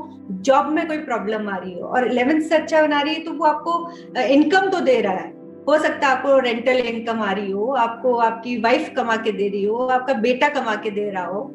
जॉब 0.42 0.68
में 0.70 0.86
कोई 0.88 0.98
प्रॉब्लम 1.00 1.50
आ 1.50 1.58
रही 1.58 1.74
हो 1.74 1.88
और 1.88 2.08
इलेवेंथ 2.08 2.42
से 2.42 2.56
अच्छा 2.56 2.82
बना 2.82 3.02
रही 3.02 3.14
है 3.14 3.24
तो 3.24 3.34
वो 3.34 3.46
आपको 3.46 4.22
इनकम 4.22 4.70
तो 4.70 4.80
दे 4.82 5.00
रहा 5.02 5.14
है। 5.14 5.32
हो 5.68 5.78
सकता 5.78 6.08
है 6.08 6.14
आपको 6.14 6.38
रेंटल 6.40 6.80
इनकम 6.80 7.22
आ 7.22 7.32
रही 7.32 7.52
हो, 7.52 7.66
आपको 7.74 8.16
आपकी 8.16 8.58
वाइफ 8.62 8.92
कमा 8.96 9.16
के 9.18 9.32
दे 9.32 9.48
रही 9.50 9.64
हो, 9.64 9.78
आपका 9.78 10.14
बेटा 10.16 10.50
कमा 10.50 10.76
के 10.76 10.92
दे 10.92 11.10
रहा 11.10 11.26
हो। 11.26 11.52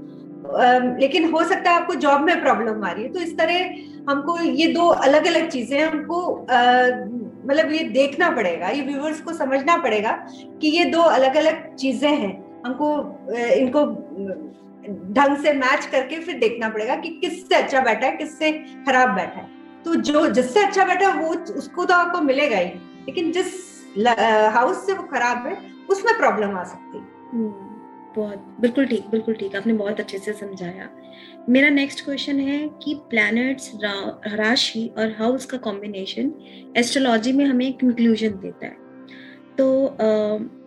लेकिन 1.00 1.30
हो 1.32 1.44
सकता 1.44 1.70
है 1.70 1.80
आपको 1.80 1.94
जॉब 1.96 2.20
में 2.20 2.40
प्रॉब्लम 2.42 2.84
आ 2.84 2.90
रही 2.90 3.04
है। 3.04 3.12
तो 3.12 3.20
इस 3.20 3.36
तरह 3.38 4.10
हमको 4.10 4.38
ये 4.40 4.66
दो 4.72 4.86
अलग 4.88 5.26
अलग 5.26 5.48
चीज़ें 5.48 5.80
हमको 5.80 6.20
मतलब 7.46 7.72
ये 7.72 7.82
देखना 7.90 8.30
पड़ेगा, 8.30 8.68
ये 8.68 8.82
व्यूवर्स 8.82 9.20
को 9.20 9.32
समझना 9.34 9.76
पड़ेगा 9.76 10.12
कि 10.60 10.68
ये 10.68 10.84
दो 10.86 11.02
अलग 11.02 11.36
अलग 11.36 11.74
चीज़ें 11.74 12.10
हैं। 12.10 12.47
हमको 12.68 12.88
इनको 13.54 13.84
ढंग 15.14 15.36
से 15.36 15.52
मैच 15.54 15.86
करके 15.86 16.18
फिर 16.20 16.38
देखना 16.38 16.68
पड़ेगा 16.68 16.96
कि 16.96 17.08
किससे 17.22 17.54
अच्छा 17.54 17.80
बैठा 17.80 18.06
है 18.06 18.16
किससे 18.16 18.52
खराब 18.86 19.14
बैठा 19.16 19.40
है। 19.40 19.46
तो 19.84 19.94
जो 19.94 20.26
जिससे 20.30 20.64
अच्छा 20.64 20.84
बैठा 20.84 21.08
है 21.08 21.22
वो 21.22 21.34
उसको 21.56 21.84
तो 21.84 21.94
आपको 21.94 22.20
मिलेगा 22.20 22.56
ही। 22.56 22.68
लेकिन 23.06 23.32
जिस 23.32 23.66
हाउस 24.54 24.86
से 24.86 24.92
वो 24.92 25.02
खराब 25.02 25.46
है 25.46 25.56
उसमें 25.90 26.16
प्रॉब्लम 26.18 26.56
आ 26.56 26.64
सकती 26.64 26.98
है। 26.98 27.04
हम्म, 27.32 27.48
बहुत 28.16 28.56
बिल्कुल 28.60 28.86
ठीक 28.86 29.06
बिल्कुल 29.10 29.34
ठीक। 29.34 29.56
आपने 29.56 29.72
बहुत 29.72 30.00
अच्छे 30.00 30.18
से 30.18 30.32
समझाया। 30.32 30.88
मेरा 31.48 31.68
नेक्स्ट 31.70 32.04
क्वेश्चन 32.04 32.40
है 32.40 32.58
कि 32.82 32.94
प्लैनेट्स 33.10 33.70
राशि 34.34 34.86
और 34.98 35.14
हाउस 35.18 35.46
का 35.46 35.58
कॉम्बिनेशन 35.58 36.32
एस्ट्रोलॉजी 36.76 37.32
में 37.32 37.44
हमें 37.44 37.72
कंक्लूजन 37.74 38.38
देता 38.42 38.66
है। 38.66 38.76
तो 39.58 39.66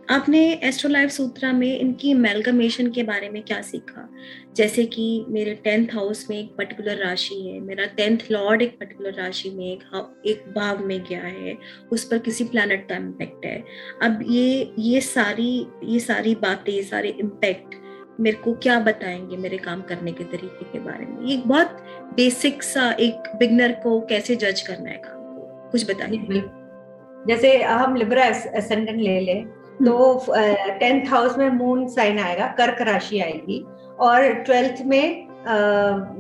आपने 0.10 0.54
एस्ट्रोलाइफ 0.64 1.10
सूत्रा 1.10 1.52
में 1.52 1.80
इनकी 1.80 2.14
मेलगमेशन 2.14 2.90
के 2.92 3.04
बारे 3.04 3.30
में 3.30 3.44
क्या 3.44 3.62
सीखा? 3.62 4.10
जैसे 4.56 4.86
कि 4.86 5.26
मेरे 5.30 5.54
टेंथ 5.56 5.88
हाउस 5.94 6.30
में 6.30 6.40
एक 6.40 6.56
पर्टिकुलर 6.58 6.98
राशि 6.98 7.36
है, 7.36 7.60
मेरा 7.60 7.86
टेंथ 7.86 8.18
लॉर्ड 8.32 8.62
एक 8.62 8.80
पर्टिकुलर 8.80 9.14
राशि 9.14 9.50
में 9.50 9.66
एक 9.66 10.14
एक 10.26 10.44
भाव 10.56 10.86
में 10.86 11.04
गया 11.04 11.22
है, 11.22 11.58
उस 11.92 12.04
पर 12.04 12.18
किसी 12.18 12.44
प्लानट 12.44 12.88
का 12.90 12.96
इम्पैक्ट 12.96 13.46
है। 13.46 13.64
अब 14.02 14.24
ये 14.30 14.74
ये 14.80 15.02
सारी 15.02 15.68
ये 15.84 16.00
सारी 16.00 16.36
बातें 16.36 16.84
सारे 16.84 17.10
इम्पैक्ट 17.10 17.76
मेरे 18.20 18.38
को 18.38 18.54
क्या 18.54 18.80
बताएँगे 18.80 19.38
मेरे 19.38 19.58
काम 19.58 19.82
करने 19.82 20.12
के 20.12 20.24
तरीके 20.24 20.64
के 20.64 20.80
बारे 20.80 21.06
में? 21.06 21.26
ये 21.26 21.38
बहुत 21.38 21.78
बेसिक 22.16 22.64
सा 22.64 22.92
एक 22.92 23.36
बिगनर 23.36 23.72
को 23.72 24.00
कैसे 24.02 24.36
जज 24.36 24.62
करना 24.62 24.90
है 24.90 24.98
काम 24.98 25.22
को? 25.22 25.70
कुछ 25.72 25.90
बताइए। 25.92 26.44
जैसे 27.28 27.62
हम 27.64 27.96
लिब्रा 27.96 28.26
असेंडेंट 28.26 29.00
ले 29.00 29.20
लें 29.20 29.61
तो 29.80 30.26
टेंथ 30.80 31.10
हाउस 31.10 31.38
में 31.38 31.50
मून 31.50 31.88
साइन 31.88 32.20
आएगा 32.20 32.48
कर्क 32.58 32.82
राशि 32.82 33.20
आएगी 33.20 33.66
और 34.00 34.34
ट्वेल्थ 34.44 34.82
में 34.86 35.28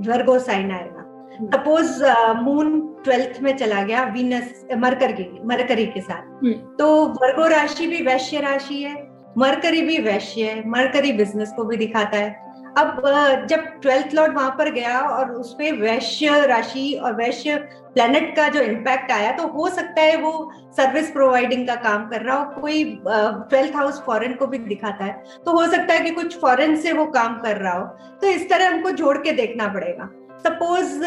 वर्गो 0.07 0.39
साइन 0.39 0.71
आएगा। 0.71 0.97
सपोज़ 1.43 2.03
मून 2.41 2.79
ट्वेल्थ 3.03 3.41
में 3.41 3.55
चला 3.57 3.81
गया 3.83 4.03
वीनस 4.03 4.65
मरकर 4.77 5.11
के 5.11 5.23
मरकरी 5.47 5.85
के 5.85 6.01
साथ। 6.01 6.21
हम्म। 6.43 6.53
तो 6.75 7.05
वर्गो 7.05 7.47
राशि 7.47 7.87
भी 7.87 8.01
वैश्य 8.03 8.39
राशि 8.39 8.81
है 8.83 8.95
मरकरी 9.37 9.81
भी 9.81 9.97
वैश्य 10.01 10.43
है 10.43 10.67
मरकरी 10.69 11.11
बिज़नेस 11.13 11.53
को 11.55 11.63
भी 11.63 11.77
दिखाता 11.77 12.17
है। 12.17 12.50
अब 12.77 13.01
जब 13.49 13.63
ट्वेल्थ 13.81 14.13
लॉर्ड 14.13 14.35
वहाँ 14.35 14.49
पर 14.57 14.71
गया 14.71 14.99
और 14.99 15.31
उसपे 15.31 15.71
वैश्य 15.71 16.45
राशि 16.47 16.93
और 16.95 17.15
वैश्य 17.15 17.55
प्लेनेट 17.93 18.35
का 18.35 18.47
जो 18.49 18.61
इम्पैक्ट 18.61 19.11
आया 19.11 19.31
तो 19.31 19.47
हो 19.47 19.67
सकता 19.69 20.01
है 20.01 20.15
वो 20.17 20.31
सर्विस 20.77 21.09
प्रोवाइडिंग 21.11 21.67
का 21.67 21.75
काम 21.75 22.07
कर 22.09 22.21
रहा 22.21 22.35
हो, 22.35 22.61
कोई 22.61 22.83
ट्वेल्थ 23.03 23.75
हाउस 23.75 24.01
फॉरेन 24.05 24.33
को 24.33 24.47
भी 24.47 24.57
दिखाता 24.57 25.05
है 25.05 25.23
तो 25.45 25.51
हो 25.51 25.65
सकता 25.71 25.93
है 25.93 25.99
कि 25.99 26.11
कुछ 26.11 26.39
फॉरेन 26.41 26.75
से 26.81 26.91
वो 26.91 27.05
काम 27.11 27.37
कर 27.41 27.57
रहा 27.57 27.73
हो 27.73 27.85
तो 28.21 28.27
इस 28.27 28.49
तरह 28.49 28.69
हमको 28.69 28.91
जोड़ 28.91 29.17
के 29.17 29.31
देखना 29.31 29.67
पड़ेगा। 29.67 30.09
सपोज़ 30.45 31.01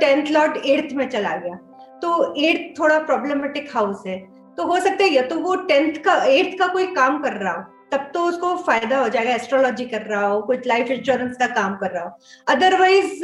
टेंथ 0.00 0.30
लॉर्ड 0.30 0.56
एट्थ 0.66 0.94
में 0.96 1.08
चला 1.08 1.36
गया 1.36 1.54
तो 2.02 2.34
एट्थ 2.38 2.78
थोड़ा 2.78 2.98
प्रॉब्लमेटिक 2.98 3.70
हाउस 3.74 4.02
है 4.06 4.18
तो 4.56 4.66
हो 4.66 4.78
सकता 4.80 5.04
है 5.04 5.10
या 5.10 5.22
तो 5.22 5.38
वो 5.38 5.54
टेंथ 5.70 5.94
का 6.04 6.14
एट्थ 6.24 6.58
का 6.58 6.66
कोई 6.66 6.86
काम 6.94 7.18
कर 7.22 7.32
रहा 7.32 7.52
हो 7.52 7.64
तब 7.92 8.10
तो 8.14 8.20
उसको 8.20 8.54
फ़ायदा 8.56 8.98
हो 8.98 9.08
जाएगा 9.08 9.34
एस्ट्रोलॉजी 9.34 9.84
कर 9.84 10.02
रहा 10.02 10.26
हो 10.26 10.40
कुछ 10.42 10.66
लाइफ 10.66 10.90
इंश्योरेंस 10.90 11.36
का 11.36 11.46
काम 11.46 11.76
कर 11.76 11.90
रहा 11.90 12.04
हो। 12.04 12.18
अदरवाइज़ 12.48 13.22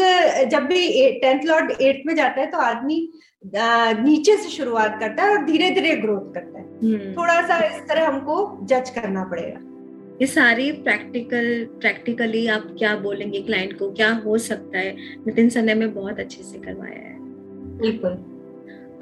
जब 0.51 0.67
भी 0.67 1.11
टेंथ 1.21 1.45
लॉर्ड 1.45 1.73
एट 1.81 2.03
में 2.07 2.15
जाता 2.17 2.41
है 2.41 2.47
तो 2.47 2.59
आदमी 2.59 2.99
नीचे 3.45 4.37
से 4.37 4.49
शुरुआत 4.49 4.99
करता 5.01 5.23
है 5.23 5.31
और 5.31 5.45
धीरे 5.45 5.71
धीरे 5.71 5.97
ग्रोथ 5.97 6.33
करता 6.35 6.59
है। 6.59 6.65
हम्म। 6.65 7.13
थोड़ा 7.13 7.41
सा 7.49 7.59
इस 7.67 7.83
तरह 7.89 8.07
हमको 8.09 8.59
जज 8.65 8.91
करना 8.91 9.25
पड़ेगा। 9.25 9.61
ये 10.21 10.27
सारी 10.27 10.71
प्रैक्टिकल 10.73 11.65
प्रैक्टिकली 11.81 12.47
आप 12.47 12.67
क्या 12.79 12.97
बोलेंगे 12.97 13.41
क्लाइंट 13.43 13.79
को 13.79 13.91
क्या 13.93 14.13
हो 14.27 14.39
सकता 14.39 14.79
है? 14.79 14.97
नितिन 15.27 15.49
सने 15.49 15.75
में 15.75 15.93
बहुत 15.95 16.21
अच्छे 16.21 16.43
से 16.43 16.59
करवाया 16.59 16.99
है। 16.99 17.17
बिल्कुल। 17.79 18.13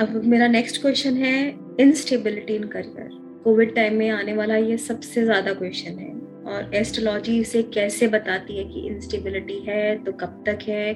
अब 0.00 0.22
मेरा 0.24 0.46
नेक्स्ट 0.48 0.80
क्वेश्चन 0.80 1.16
है 1.16 1.34
instability 1.80 2.54
in 2.56 2.64
career 2.68 3.18
covid 3.44 3.74
time 3.74 3.94
में 3.94 4.08
आने 4.10 4.32
वाला 4.34 4.56
ये 4.56 4.76
सबसे 4.78 5.24
ज़्यादा 5.24 5.52
क्वेश्चन 5.54 5.98
है। 5.98 6.08
और 6.46 6.74
एस्ट्रोलॉजी 6.74 7.38
इसे 7.40 7.62
कैसे 7.74 8.06
बताती 8.08 8.56
है 8.58 8.64
कि 8.64 8.80
इंस्टेबिलिटी 8.86 9.58
है 9.68 9.96
तो 10.04 10.12
कब 10.14 10.42
तक 10.46 10.58
है, 10.68 10.90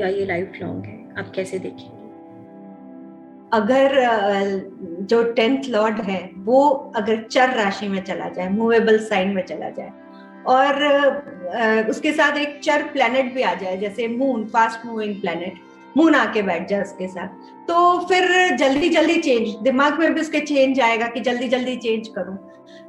या 0.00 0.08
ये 0.08 0.26
लाइफ 0.26 0.52
लॉन्ग 0.62 0.84
है? 0.86 0.98
आप 1.18 1.32
कैसे 1.34 1.58
देखेंगे? 1.58 1.98
अगर 3.52 3.94
जो 5.02 5.22
टेंथ 5.32 5.68
लॉर्ड 5.68 6.00
है, 6.00 6.20
वो 6.36 6.68
अगर 6.96 7.22
चर 7.22 7.54
राशि 7.56 7.88
में 7.88 8.02
चला 8.04 8.28
जाए 8.28 8.48
मूवेबल 8.50 8.98
साइन 9.04 9.34
में 9.34 9.44
चला 9.46 9.70
जाए, 9.70 9.92
और 10.46 11.88
उसके 11.90 12.12
साथ 12.12 12.38
एक 12.38 12.58
चर 12.64 12.82
प्लेनेट 12.92 13.34
भी 13.34 13.42
आ 13.42 13.54
जाए, 13.54 13.76
जैसे 13.76 14.06
moon 14.08 14.44
fast 14.46 14.86
moving 14.86 15.20
planet 15.20 15.54
moon 15.96 16.14
आके 16.14 16.42
बैठ 16.42 16.68
जाए 16.68 16.82
उसके 16.82 17.08
साथ। 17.08 17.28
तो 17.68 17.98
फिर 18.08 18.56
जल्दी 18.56 18.88
जल्दी 18.88 19.16
चेंज 19.20 19.54
दिमाग 19.62 19.98
में 20.00 20.14
भी 20.14 20.20
उसके 20.20 20.40
चेंज 20.42 20.80
आएगा 20.80 21.06
कि 21.08 21.20
जल्दी 21.20 21.48
जल्दी 21.48 21.76
चेंज 21.78 22.08
करूँ। 22.08 22.36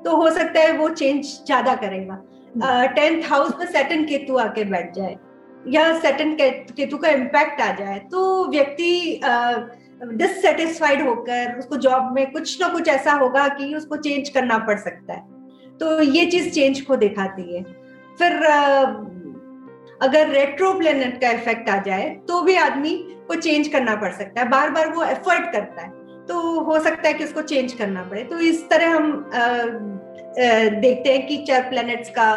तो 0.03 0.15
हो 0.17 0.29
सकता 0.31 0.59
है 0.59 0.77
वो 0.77 0.89
चेंज 0.91 1.25
ज़्यादा 1.25 1.75
करेगा। 1.75 2.21
टेंथ 2.95 3.23
हाउस 3.29 3.53
में 3.59 3.65
सेटन 3.67 4.03
केतु 4.05 4.37
आके 4.37 4.63
बैठ 4.65 4.93
जाए 4.95 5.15
या 5.67 5.93
सेटन 5.99 6.35
केतु 6.39 6.97
का 6.97 7.09
इम्पैक्ट 7.09 7.61
आ 7.61 7.71
जाए 7.75 7.99
तो 8.11 8.47
व्यक्ति 8.49 9.19
डिससेटिस्फाइड 10.03 11.01
होकर 11.07 11.57
उसको 11.59 11.77
जॉब 11.77 12.11
में 12.13 12.31
कुछ 12.31 12.61
ना 12.61 12.67
कुछ 12.67 12.87
ऐसा 12.89 13.13
होगा 13.13 13.47
कि 13.49 13.73
उसको 13.75 13.95
चेंज 13.97 14.29
करना 14.29 14.57
पड़ 14.59 14.77
सकता 14.79 15.13
है। 15.13 15.77
तो 15.79 16.01
ये 16.01 16.25
चीज़ 16.25 16.49
चेंज 16.49 16.81
को 16.81 16.95
दिखाती 16.95 17.55
है। 17.55 17.63
फिर 18.19 18.33
अगर 20.01 20.29
रेट्रो 20.29 20.73
प्लेनेट 20.73 21.19
का 21.21 21.29
इफ़ेक्ट 21.31 21.69
आ 21.69 21.77
जाए 21.81 22.09
तो 22.27 22.41
भी 22.41 22.55
आदमी 22.57 22.95
को 23.27 23.35
चेंज 23.35 23.67
करना 23.67 23.95
पड़ 23.95 24.11
सकता 24.11 24.41
है। 24.41 24.47
बार 24.49 24.69
बार 24.69 24.89
वो 24.93 25.03
एफर्ट 25.03 25.51
करता 25.53 25.81
है। 25.81 25.89
तो 26.27 26.59
हो 26.61 26.79
सकता 26.79 27.07
है 27.07 27.13
कि 27.13 27.23
उसको 27.23 27.41
चेंज 27.43 27.73
करना 27.73 28.03
पड़े। 28.03 28.23
तो 28.23 28.39
इस 28.39 28.69
तरह 28.69 28.95
हम 28.95 29.29
आ, 29.33 29.47
देखते 30.31 31.13
हैं 31.13 31.25
कि 31.27 31.37
चर 31.47 31.61
प्लैनेट्स 31.69 32.09
का 32.09 32.27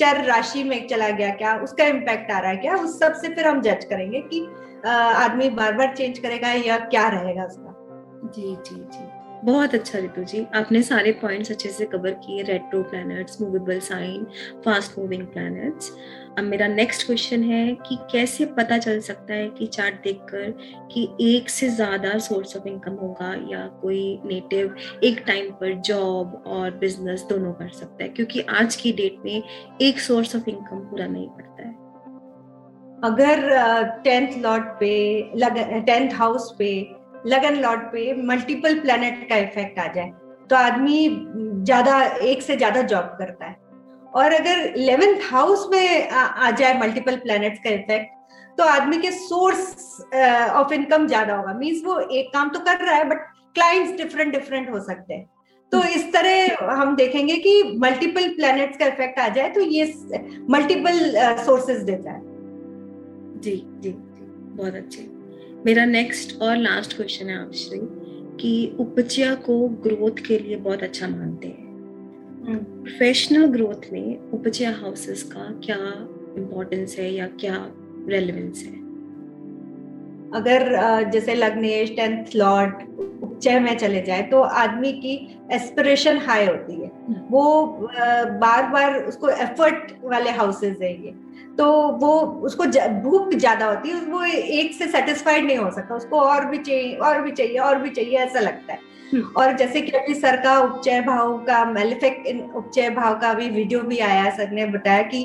चर 0.00 0.22
राशि 0.24 0.62
में 0.64 0.86
चला 0.88 1.08
गया 1.10 1.30
क्या 1.34 1.54
उसका 1.58 1.84
इम्पैक्ट 1.86 2.30
आ 2.30 2.38
रहा 2.38 2.50
है 2.50 2.56
क्या 2.56 2.76
उस 2.76 2.98
सबसे 2.98 3.28
फिर 3.28 3.46
हम 3.46 3.60
जज 3.62 3.84
करेंगे 3.84 4.20
कि 4.32 4.46
आदमी 4.86 5.48
बार 5.50 5.72
बार 5.72 5.94
चेंज 5.96 6.18
करेगा 6.18 6.52
या 6.52 6.78
क्या 6.86 7.08
रहेगा 7.08 7.44
उसका। 7.44 8.30
जी 8.34 8.56
जी 8.66 8.74
जी। 8.74 9.21
बहुत 9.44 9.74
अच्छा 9.74 9.98
रितु 9.98 10.22
जी। 10.24 10.46
आपने 10.54 10.82
सारे 10.82 11.12
पॉइंट्स 11.12 11.50
अच्छे 11.50 11.68
से 11.68 11.84
कवर 11.84 12.10
किए 12.10 12.42
retro 12.42 12.82
planets 12.82 13.40
movable 13.40 13.80
sign 13.80 14.26
fast 14.64 14.98
moving 14.98 15.26
planets 15.26 15.90
अब 16.38 16.44
मेरा 16.44 16.66
नेक्स्ट 16.66 17.06
क्वेश्चन 17.06 17.42
है 17.42 17.74
कि 17.74 17.98
कैसे 18.12 18.44
पता 18.44 18.78
चल 18.78 19.00
सकता 19.00 19.34
है 19.34 19.48
कि 19.48 19.66
चार्ट 19.66 19.94
देखकर 19.94 20.50
कि 20.92 21.08
एक 21.20 21.50
से 21.50 21.68
ज़्यादा 21.68 22.18
सोर्स 22.18 22.56
ऑफ़ 22.56 22.68
इनकम 22.68 22.92
होगा 22.92 23.34
या 23.50 23.66
कोई 23.82 24.20
नेटिव 24.24 24.74
एक 25.04 25.24
टाइम 25.26 25.50
पर 25.50 25.74
जॉब 25.80 26.42
और 26.46 26.70
बिज़नेस 26.70 27.22
दोनों 27.22 27.52
कर 27.52 27.68
सकता 27.68 28.04
है? 28.04 28.08
क्योंकि 28.08 28.40
आज 28.40 28.76
की 28.76 28.92
डेट 28.92 29.18
में 29.24 29.42
एक 29.82 30.00
सोर्स 30.00 30.36
ऑफ़ 30.36 30.48
इनकम 30.50 30.78
पूरा 30.78 31.06
नहीं 31.06 31.28
पड़ता 31.28 31.62
है। 31.62 31.74
अगर 33.04 33.50
टेंथ 34.04 34.42
लॉट 34.42 34.62
पे 34.80 35.80
टेंथ 35.80 36.10
हाउस 36.12 36.54
पे 36.58 37.01
लगन 37.26 37.56
लॉट 37.62 37.78
पे 37.92 38.12
मल्टीपल 38.24 38.78
प्लेनेट 38.80 39.28
का 39.28 39.36
इफ़ेक्ट 39.38 39.78
आ 39.78 39.86
जाए 39.92 40.12
तो 40.50 40.56
आदमी 40.56 41.08
ज़्यादा 41.64 42.00
एक 42.22 42.42
से 42.42 42.56
ज़्यादा 42.56 42.82
जॉब 42.84 43.14
करता 43.18 43.46
है। 43.46 43.56
और 44.14 44.32
अगर 44.32 44.64
इलेवेंथ 44.68 45.20
हाउस 45.24 45.66
में 45.72 46.08
आ, 46.08 46.20
आ 46.20 46.50
जाए 46.52 46.78
मल्टीपल 46.80 47.16
प्लैनेट्स 47.18 47.60
का 47.64 47.70
इफ़ेक्ट 47.70 48.20
तो 48.58 48.64
आदमी 48.64 48.98
के 48.98 49.10
सोर्स 49.10 50.00
ऑफ़ 50.54 50.72
इनकम 50.74 51.06
ज़्यादा 51.06 51.36
होगा। 51.36 51.52
मीन्स 51.54 51.82
वो 51.84 51.98
एक 52.00 52.28
काम 52.32 52.48
तो 52.50 52.60
कर 52.60 52.84
रहा 52.84 52.94
है 52.94 53.08
बट 53.08 53.22
क्लाइंट्स 53.56 53.96
डिफरेंट 53.96 54.32
डिफरेंट 54.32 54.70
हो 54.70 54.80
सकते 54.80 55.14
हैं। 55.14 55.26
तो 55.72 55.82
इस 55.90 56.12
तरह 56.12 56.72
हम 56.72 56.94
देखेंगे 56.96 57.36
कि 57.38 57.62
मल्टीपल 57.78 58.28
प्लैनेट्स 58.30 58.78
का 58.78 58.86
इफ़ेक्ट 58.86 59.18
आ 59.18 59.28
जाए 59.30 59.48
तो 59.50 59.60
ये 59.62 59.84
मल्टीपल 60.50 60.98
सोर्सेज 61.44 61.82
देता 61.84 62.10
है। 62.10 62.20
जी 63.40 63.56
जी। 63.80 63.92
बहुत 63.92 64.74
अच्छे। 64.74 65.02
मेरा 65.66 65.84
नेक्स्ट 65.84 66.40
और 66.42 66.56
लास्ट 66.56 66.96
क्वेश्चन 66.96 67.28
है 67.28 67.36
आपसे 67.36 67.78
कि 68.36 68.76
उपज्या 68.80 69.34
को 69.40 69.58
ग्रोथ 69.84 70.24
के 70.26 70.38
लिए 70.38 70.56
बहुत 70.58 70.82
अच्छा 70.82 71.08
मानते 71.08 71.48
हैं 71.48 71.70
प्रोफेशनल 72.44 73.42
हम्म। 73.42 73.52
ग्रोथ 73.52 73.92
में 73.92 74.30
उपज्या 74.32 74.70
हाउसेस 74.72 75.22
का 75.32 75.44
क्या 75.64 75.76
इम्पोर्टेंस 76.36 76.96
है 76.98 77.10
या 77.10 77.26
क्या 77.40 77.56
रेलेवेंस 78.08 78.62
है 78.62 78.80
अगर 80.32 81.10
जैसे 81.10 81.34
लग्नेश 81.34 81.94
टेंथ 81.96 82.34
लॉर्ड 82.36 82.82
उपचय 83.22 83.58
में 83.60 83.76
चले 83.78 84.00
जाए 84.02 84.22
तो 84.22 84.40
आदमी 84.58 84.92
की 84.94 85.16
एस्पिरेशन 85.52 86.18
हाई 86.20 86.46
होती 86.46 86.74
है 86.74 86.88
हम्म। 86.88 87.20
वो 87.30 87.88
बार 88.38 88.68
बार 88.68 89.02
उसको 89.04 89.28
एफर्ट 89.40 89.92
वाले 90.04 90.30
हाउसेज 90.32 90.82
है 90.82 90.92
ये 90.96 91.14
तो 91.58 91.66
वो 91.98 92.12
उसको 92.42 92.64
भूख 93.02 93.34
ज़्यादा 93.34 93.66
होती 93.66 93.88
है 93.88 94.00
वो 94.00 94.24
एक 94.24 94.72
से 94.74 94.86
सेटिस्फाइड 94.86 95.44
नहीं 95.44 95.56
हो 95.56 95.70
सकता 95.70 95.94
उसको 95.94 96.20
और 96.20 96.46
भी 96.46 96.58
चाहिए 96.58 96.96
और 96.96 97.20
भी 97.22 97.30
चाहिए 97.30 97.58
और 97.58 97.78
भी 97.78 97.90
चाहिए 97.90 98.18
ऐसा 98.18 98.40
लगता 98.40 98.72
है 98.72 98.90
हम्म। 99.12 99.32
और 99.36 99.52
जैसे 99.56 99.80
कि 99.80 99.92
अभी 99.92 100.14
सर 100.14 100.36
का 100.36 100.58
उपचय 100.60 101.00
भाव 101.00 101.36
का 101.38 101.64
मेलिफिक 101.64 102.54
उपचय 102.56 102.88
भाव 102.90 103.18
का 103.18 103.32
भी 103.34 103.48
वीडियो 103.48 103.80
भी 103.80 103.98
आया 103.98 104.30
सर 104.30 104.50
ने 104.50 104.66
बताया 104.66 105.02
कि 105.02 105.24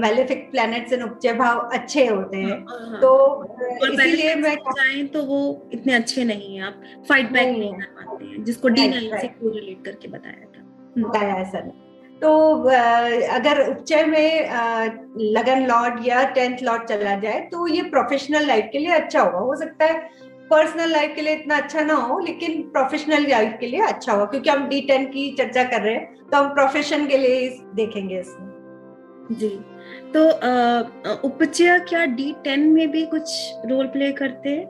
मेलिफिक 0.00 0.50
प्लैनेट्स 0.50 0.92
इन 0.92 1.02
उपचय 1.02 1.32
भाव 1.32 1.58
अच्छे 1.72 2.06
होते 2.06 2.36
हैं 2.36 2.50
हाँ, 2.50 2.78
हाँ, 2.78 2.90
हाँ। 2.90 3.00
तो 3.00 3.92
इसीलिए 3.92 4.34
मैं 4.34 4.54
चाहें 4.56 5.06
तो 5.08 5.22
वो 5.22 5.40
इतने 5.72 5.94
अच्छे 5.94 6.24
नहीं 6.24 6.56
है 6.56 6.62
आप 6.62 6.82
फाइट 7.08 7.32
बैक 7.32 7.48
नहीं 7.48 7.72
कर 7.72 8.04
पाते 8.04 8.24
हैं 8.24 8.44
जिसको 8.44 8.68
डी 8.68 8.88
नाइन 8.88 9.18
से 9.20 9.26
कोरिलेट 9.28 9.84
करके 9.84 10.08
बताया 10.08 10.44
था। 10.46 10.64
बताया 10.98 11.34
है 11.34 11.44
सर 11.44 11.72
तो 12.22 12.30
अगर 13.30 13.60
उपचय 13.68 14.04
में 14.04 14.50
लगन 15.32 15.66
लॉर्ड 15.66 16.06
या 16.06 16.22
टेंथ 16.30 16.62
लॉर्ड 16.62 16.84
चला 16.88 17.14
जाए 17.20 17.40
तो 17.52 17.66
ये 17.66 17.82
प्रोफेशनल 17.90 18.46
लाइफ 18.46 18.68
के 18.72 18.78
लिए 18.78 18.92
अच्छा 18.92 19.20
होगा। 19.20 19.38
हो 19.38 19.56
सकता 19.56 19.84
है 19.84 20.24
पर्सनल 20.50 20.90
लाइफ 20.92 21.12
के 21.14 21.22
लिए 21.22 21.34
इतना 21.34 21.56
अच्छा 21.56 21.82
ना 21.82 21.94
हो 21.94 22.18
लेकिन 22.18 22.60
प्रोफेशनल 22.72 23.26
लाइफ 23.30 23.56
के 23.60 23.66
लिए 23.66 23.80
अच्छा 23.82 24.12
होगा 24.12 24.24
क्योंकि 24.24 24.50
हम 24.50 24.68
डी 24.68 24.80
टेन 24.80 25.04
की 25.06 25.30
चर्चा 25.38 25.64
कर 25.64 25.82
रहे 25.82 25.94
हैं 25.94 26.28
तो 26.30 26.36
हम 26.36 26.52
प्रोफेशन 26.54 27.06
के 27.06 27.18
लिए 27.18 27.48
देखेंगे 27.74 28.20
इसमें। 28.20 28.54
जी। 29.32 29.48
तो 30.14 30.24
उपचय 31.28 31.78
क्या 31.88 32.04
डी 32.06 32.34
टेन 32.44 32.68
में 32.68 32.90
भी 32.90 33.04
कुछ 33.06 33.30
रोल 33.66 33.86
प्ले 33.86 34.12
करते 34.12 34.50
हैं? 34.50 34.66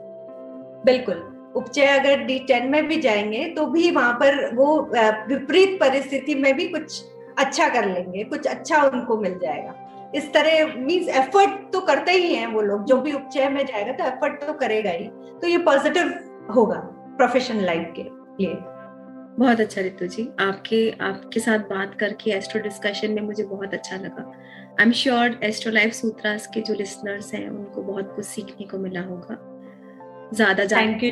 बिल्कुल। 0.85 1.23
उपचय 1.55 1.85
अगर 1.89 2.23
डी 2.23 2.39
टेन 2.39 2.69
में 2.71 2.87
भी 2.87 2.97
जाएँगे 3.01 3.45
तो 3.49 3.65
भी 3.67 3.91
वहाँ 3.91 4.13
पर 4.13 4.55
वो 4.55 4.79
विपरीत 5.27 5.79
परिस्थिति 5.79 6.35
में 6.35 6.53
भी 6.55 6.67
कुछ 6.67 7.03
अच्छा 7.37 7.67
कर 7.69 7.85
लेंगे 7.85 8.23
कुछ 8.25 8.47
अच्छा 8.47 8.81
उनको 8.83 9.17
मिल 9.17 9.37
जाएगा। 9.39 10.11
इस 10.15 10.31
तरह 10.33 10.75
मीन्स 10.77 11.07
एफर्ट 11.17 11.71
तो 11.73 11.79
करते 11.81 12.11
ही 12.11 12.33
हैं 12.33 12.47
वो 12.47 12.61
लोग 12.61 12.85
जो 12.85 12.97
भी 13.01 13.13
उपचय 13.13 13.49
में 13.49 13.65
जाएगा 13.65 13.91
तो 13.93 14.03
एफर्ट 14.05 14.43
तो 14.43 14.53
करेगा 14.55 14.91
ही। 14.91 15.07
तो 15.41 15.47
ये 15.47 15.57
पॉजिटिव 15.65 16.13
होगा 16.55 16.79
प्रोफेशनल 17.17 17.65
लाइफ 17.65 17.93
के 17.95 18.03
लिए। 18.03 18.55
बहुत 19.39 19.59
अच्छा 19.59 19.81
रितु 19.81 20.07
जी 20.07 20.27
आपके 20.39 20.79
आपके 21.01 21.39
साथ 21.39 21.59
बात 21.69 21.93
करके 21.99 22.31
एस्ट्रो 22.31 22.61
डिस्कशन 22.61 23.11
में 23.11 23.21
मुझे 23.21 23.43
बहुत 23.45 23.73
अच्छा 23.73 23.95
लगा। 23.97 24.31
I 24.79 24.85
am 24.85 24.91
sure 24.93 25.39
Astro 25.43 25.71
Life 25.71 25.93
Sutras 25.93 26.47
के 26.53 26.61
जो 26.61 26.73
लिसनर्स 26.73 27.33
हैं 27.33 27.47
उनको 27.49 27.81
बहुत 27.83 28.13
कुछ 28.15 28.25
सीखने 28.25 28.67
को 28.67 28.77
मिला 28.77 29.01
होगा। 29.01 29.37
ज़्यादा 30.33 30.63
जानकारी 30.65 31.11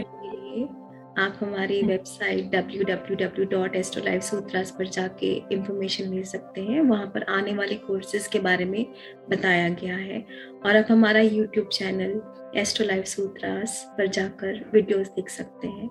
आप 1.17 1.37
हमारी 1.41 1.81
वेबसाइट 1.81 2.55
www.astrolifesutras 2.55 4.69
पर 4.69 4.87
जाके 4.87 5.43
इंफॉर्मेशन 5.51 6.05
ले 6.05 6.23
सकते 6.23 6.61
हैं। 6.61 6.81
वहाँ 6.81 7.07
पर 7.07 7.23
आने 7.23 7.53
वाले 7.53 7.75
कोर्सेज 7.75 8.27
के 8.27 8.39
बारे 8.39 8.65
में 8.65 8.85
बताया 9.29 9.69
गया 9.69 9.95
है। 9.95 10.25
और 10.65 10.77
आप 10.77 10.85
हमारा 10.89 11.19
YouTube 11.19 11.67
channel 11.67 12.21
Astro 12.57 12.85
Life 12.85 13.05
Sutras 13.05 13.93
पर 13.97 14.07
जाकर 14.07 14.69
वीडियोस 14.73 15.07
देख 15.07 15.29
सकते 15.29 15.67
हैं। 15.67 15.89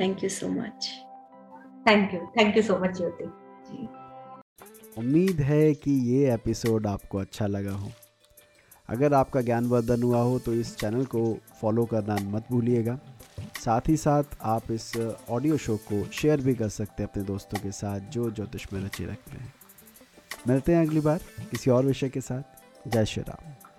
Thank 0.00 0.24
you 0.24 0.28
so 0.28 0.48
much 0.48 0.90
thank 1.88 2.14
you 2.14 2.20
thank 2.38 2.56
you 2.56 2.62
so 2.62 2.78
much 2.78 2.96
Jyoti 2.96 3.24
उम्मीद 4.98 5.40
है 5.40 5.74
कि 5.74 6.10
ये 6.10 6.34
एपिसोड 6.34 6.86
आपको 6.86 7.18
अच्छा 7.18 7.46
लगा 7.46 7.72
हो। 7.72 7.90
अगर 8.88 9.14
आपका 9.14 9.40
ज्ञानवर्धन 9.40 10.02
हुआ 10.02 10.20
हो 10.20 10.38
तो 10.38 10.54
इस 10.54 10.76
चैनल 10.76 11.04
को 11.04 11.38
फॉलो 11.60 11.84
करना 11.84 12.16
मत 12.22 12.44
भूलिएगा। 12.50 12.98
साथ 13.64 13.80
ही 13.88 13.96
साथ 13.96 14.24
आप 14.42 14.70
इस 14.70 14.96
ऑडियो 15.30 15.56
शो 15.56 15.76
को 15.76 16.04
शेयर 16.12 16.40
भी 16.40 16.54
कर 16.54 16.68
सकते 16.68 17.02
हैं 17.02 17.10
अपने 17.10 17.22
दोस्तों 17.22 17.58
के 17.58 17.72
साथ 17.72 18.00
जो 18.00 18.30
ज्योतिष 18.30 18.66
में 18.72 18.80
रुचि 18.80 19.04
रखते 19.04 19.38
हैं। 19.38 19.52
मिलते 20.48 20.74
हैं 20.74 20.86
अगली 20.86 21.00
बार 21.00 21.20
किसी 21.50 21.70
और 21.70 21.84
विषय 21.84 22.08
के 22.08 22.20
साथ। 22.20 22.88
जय 22.88 23.04
श्री 23.04 23.22
राम। 23.22 23.71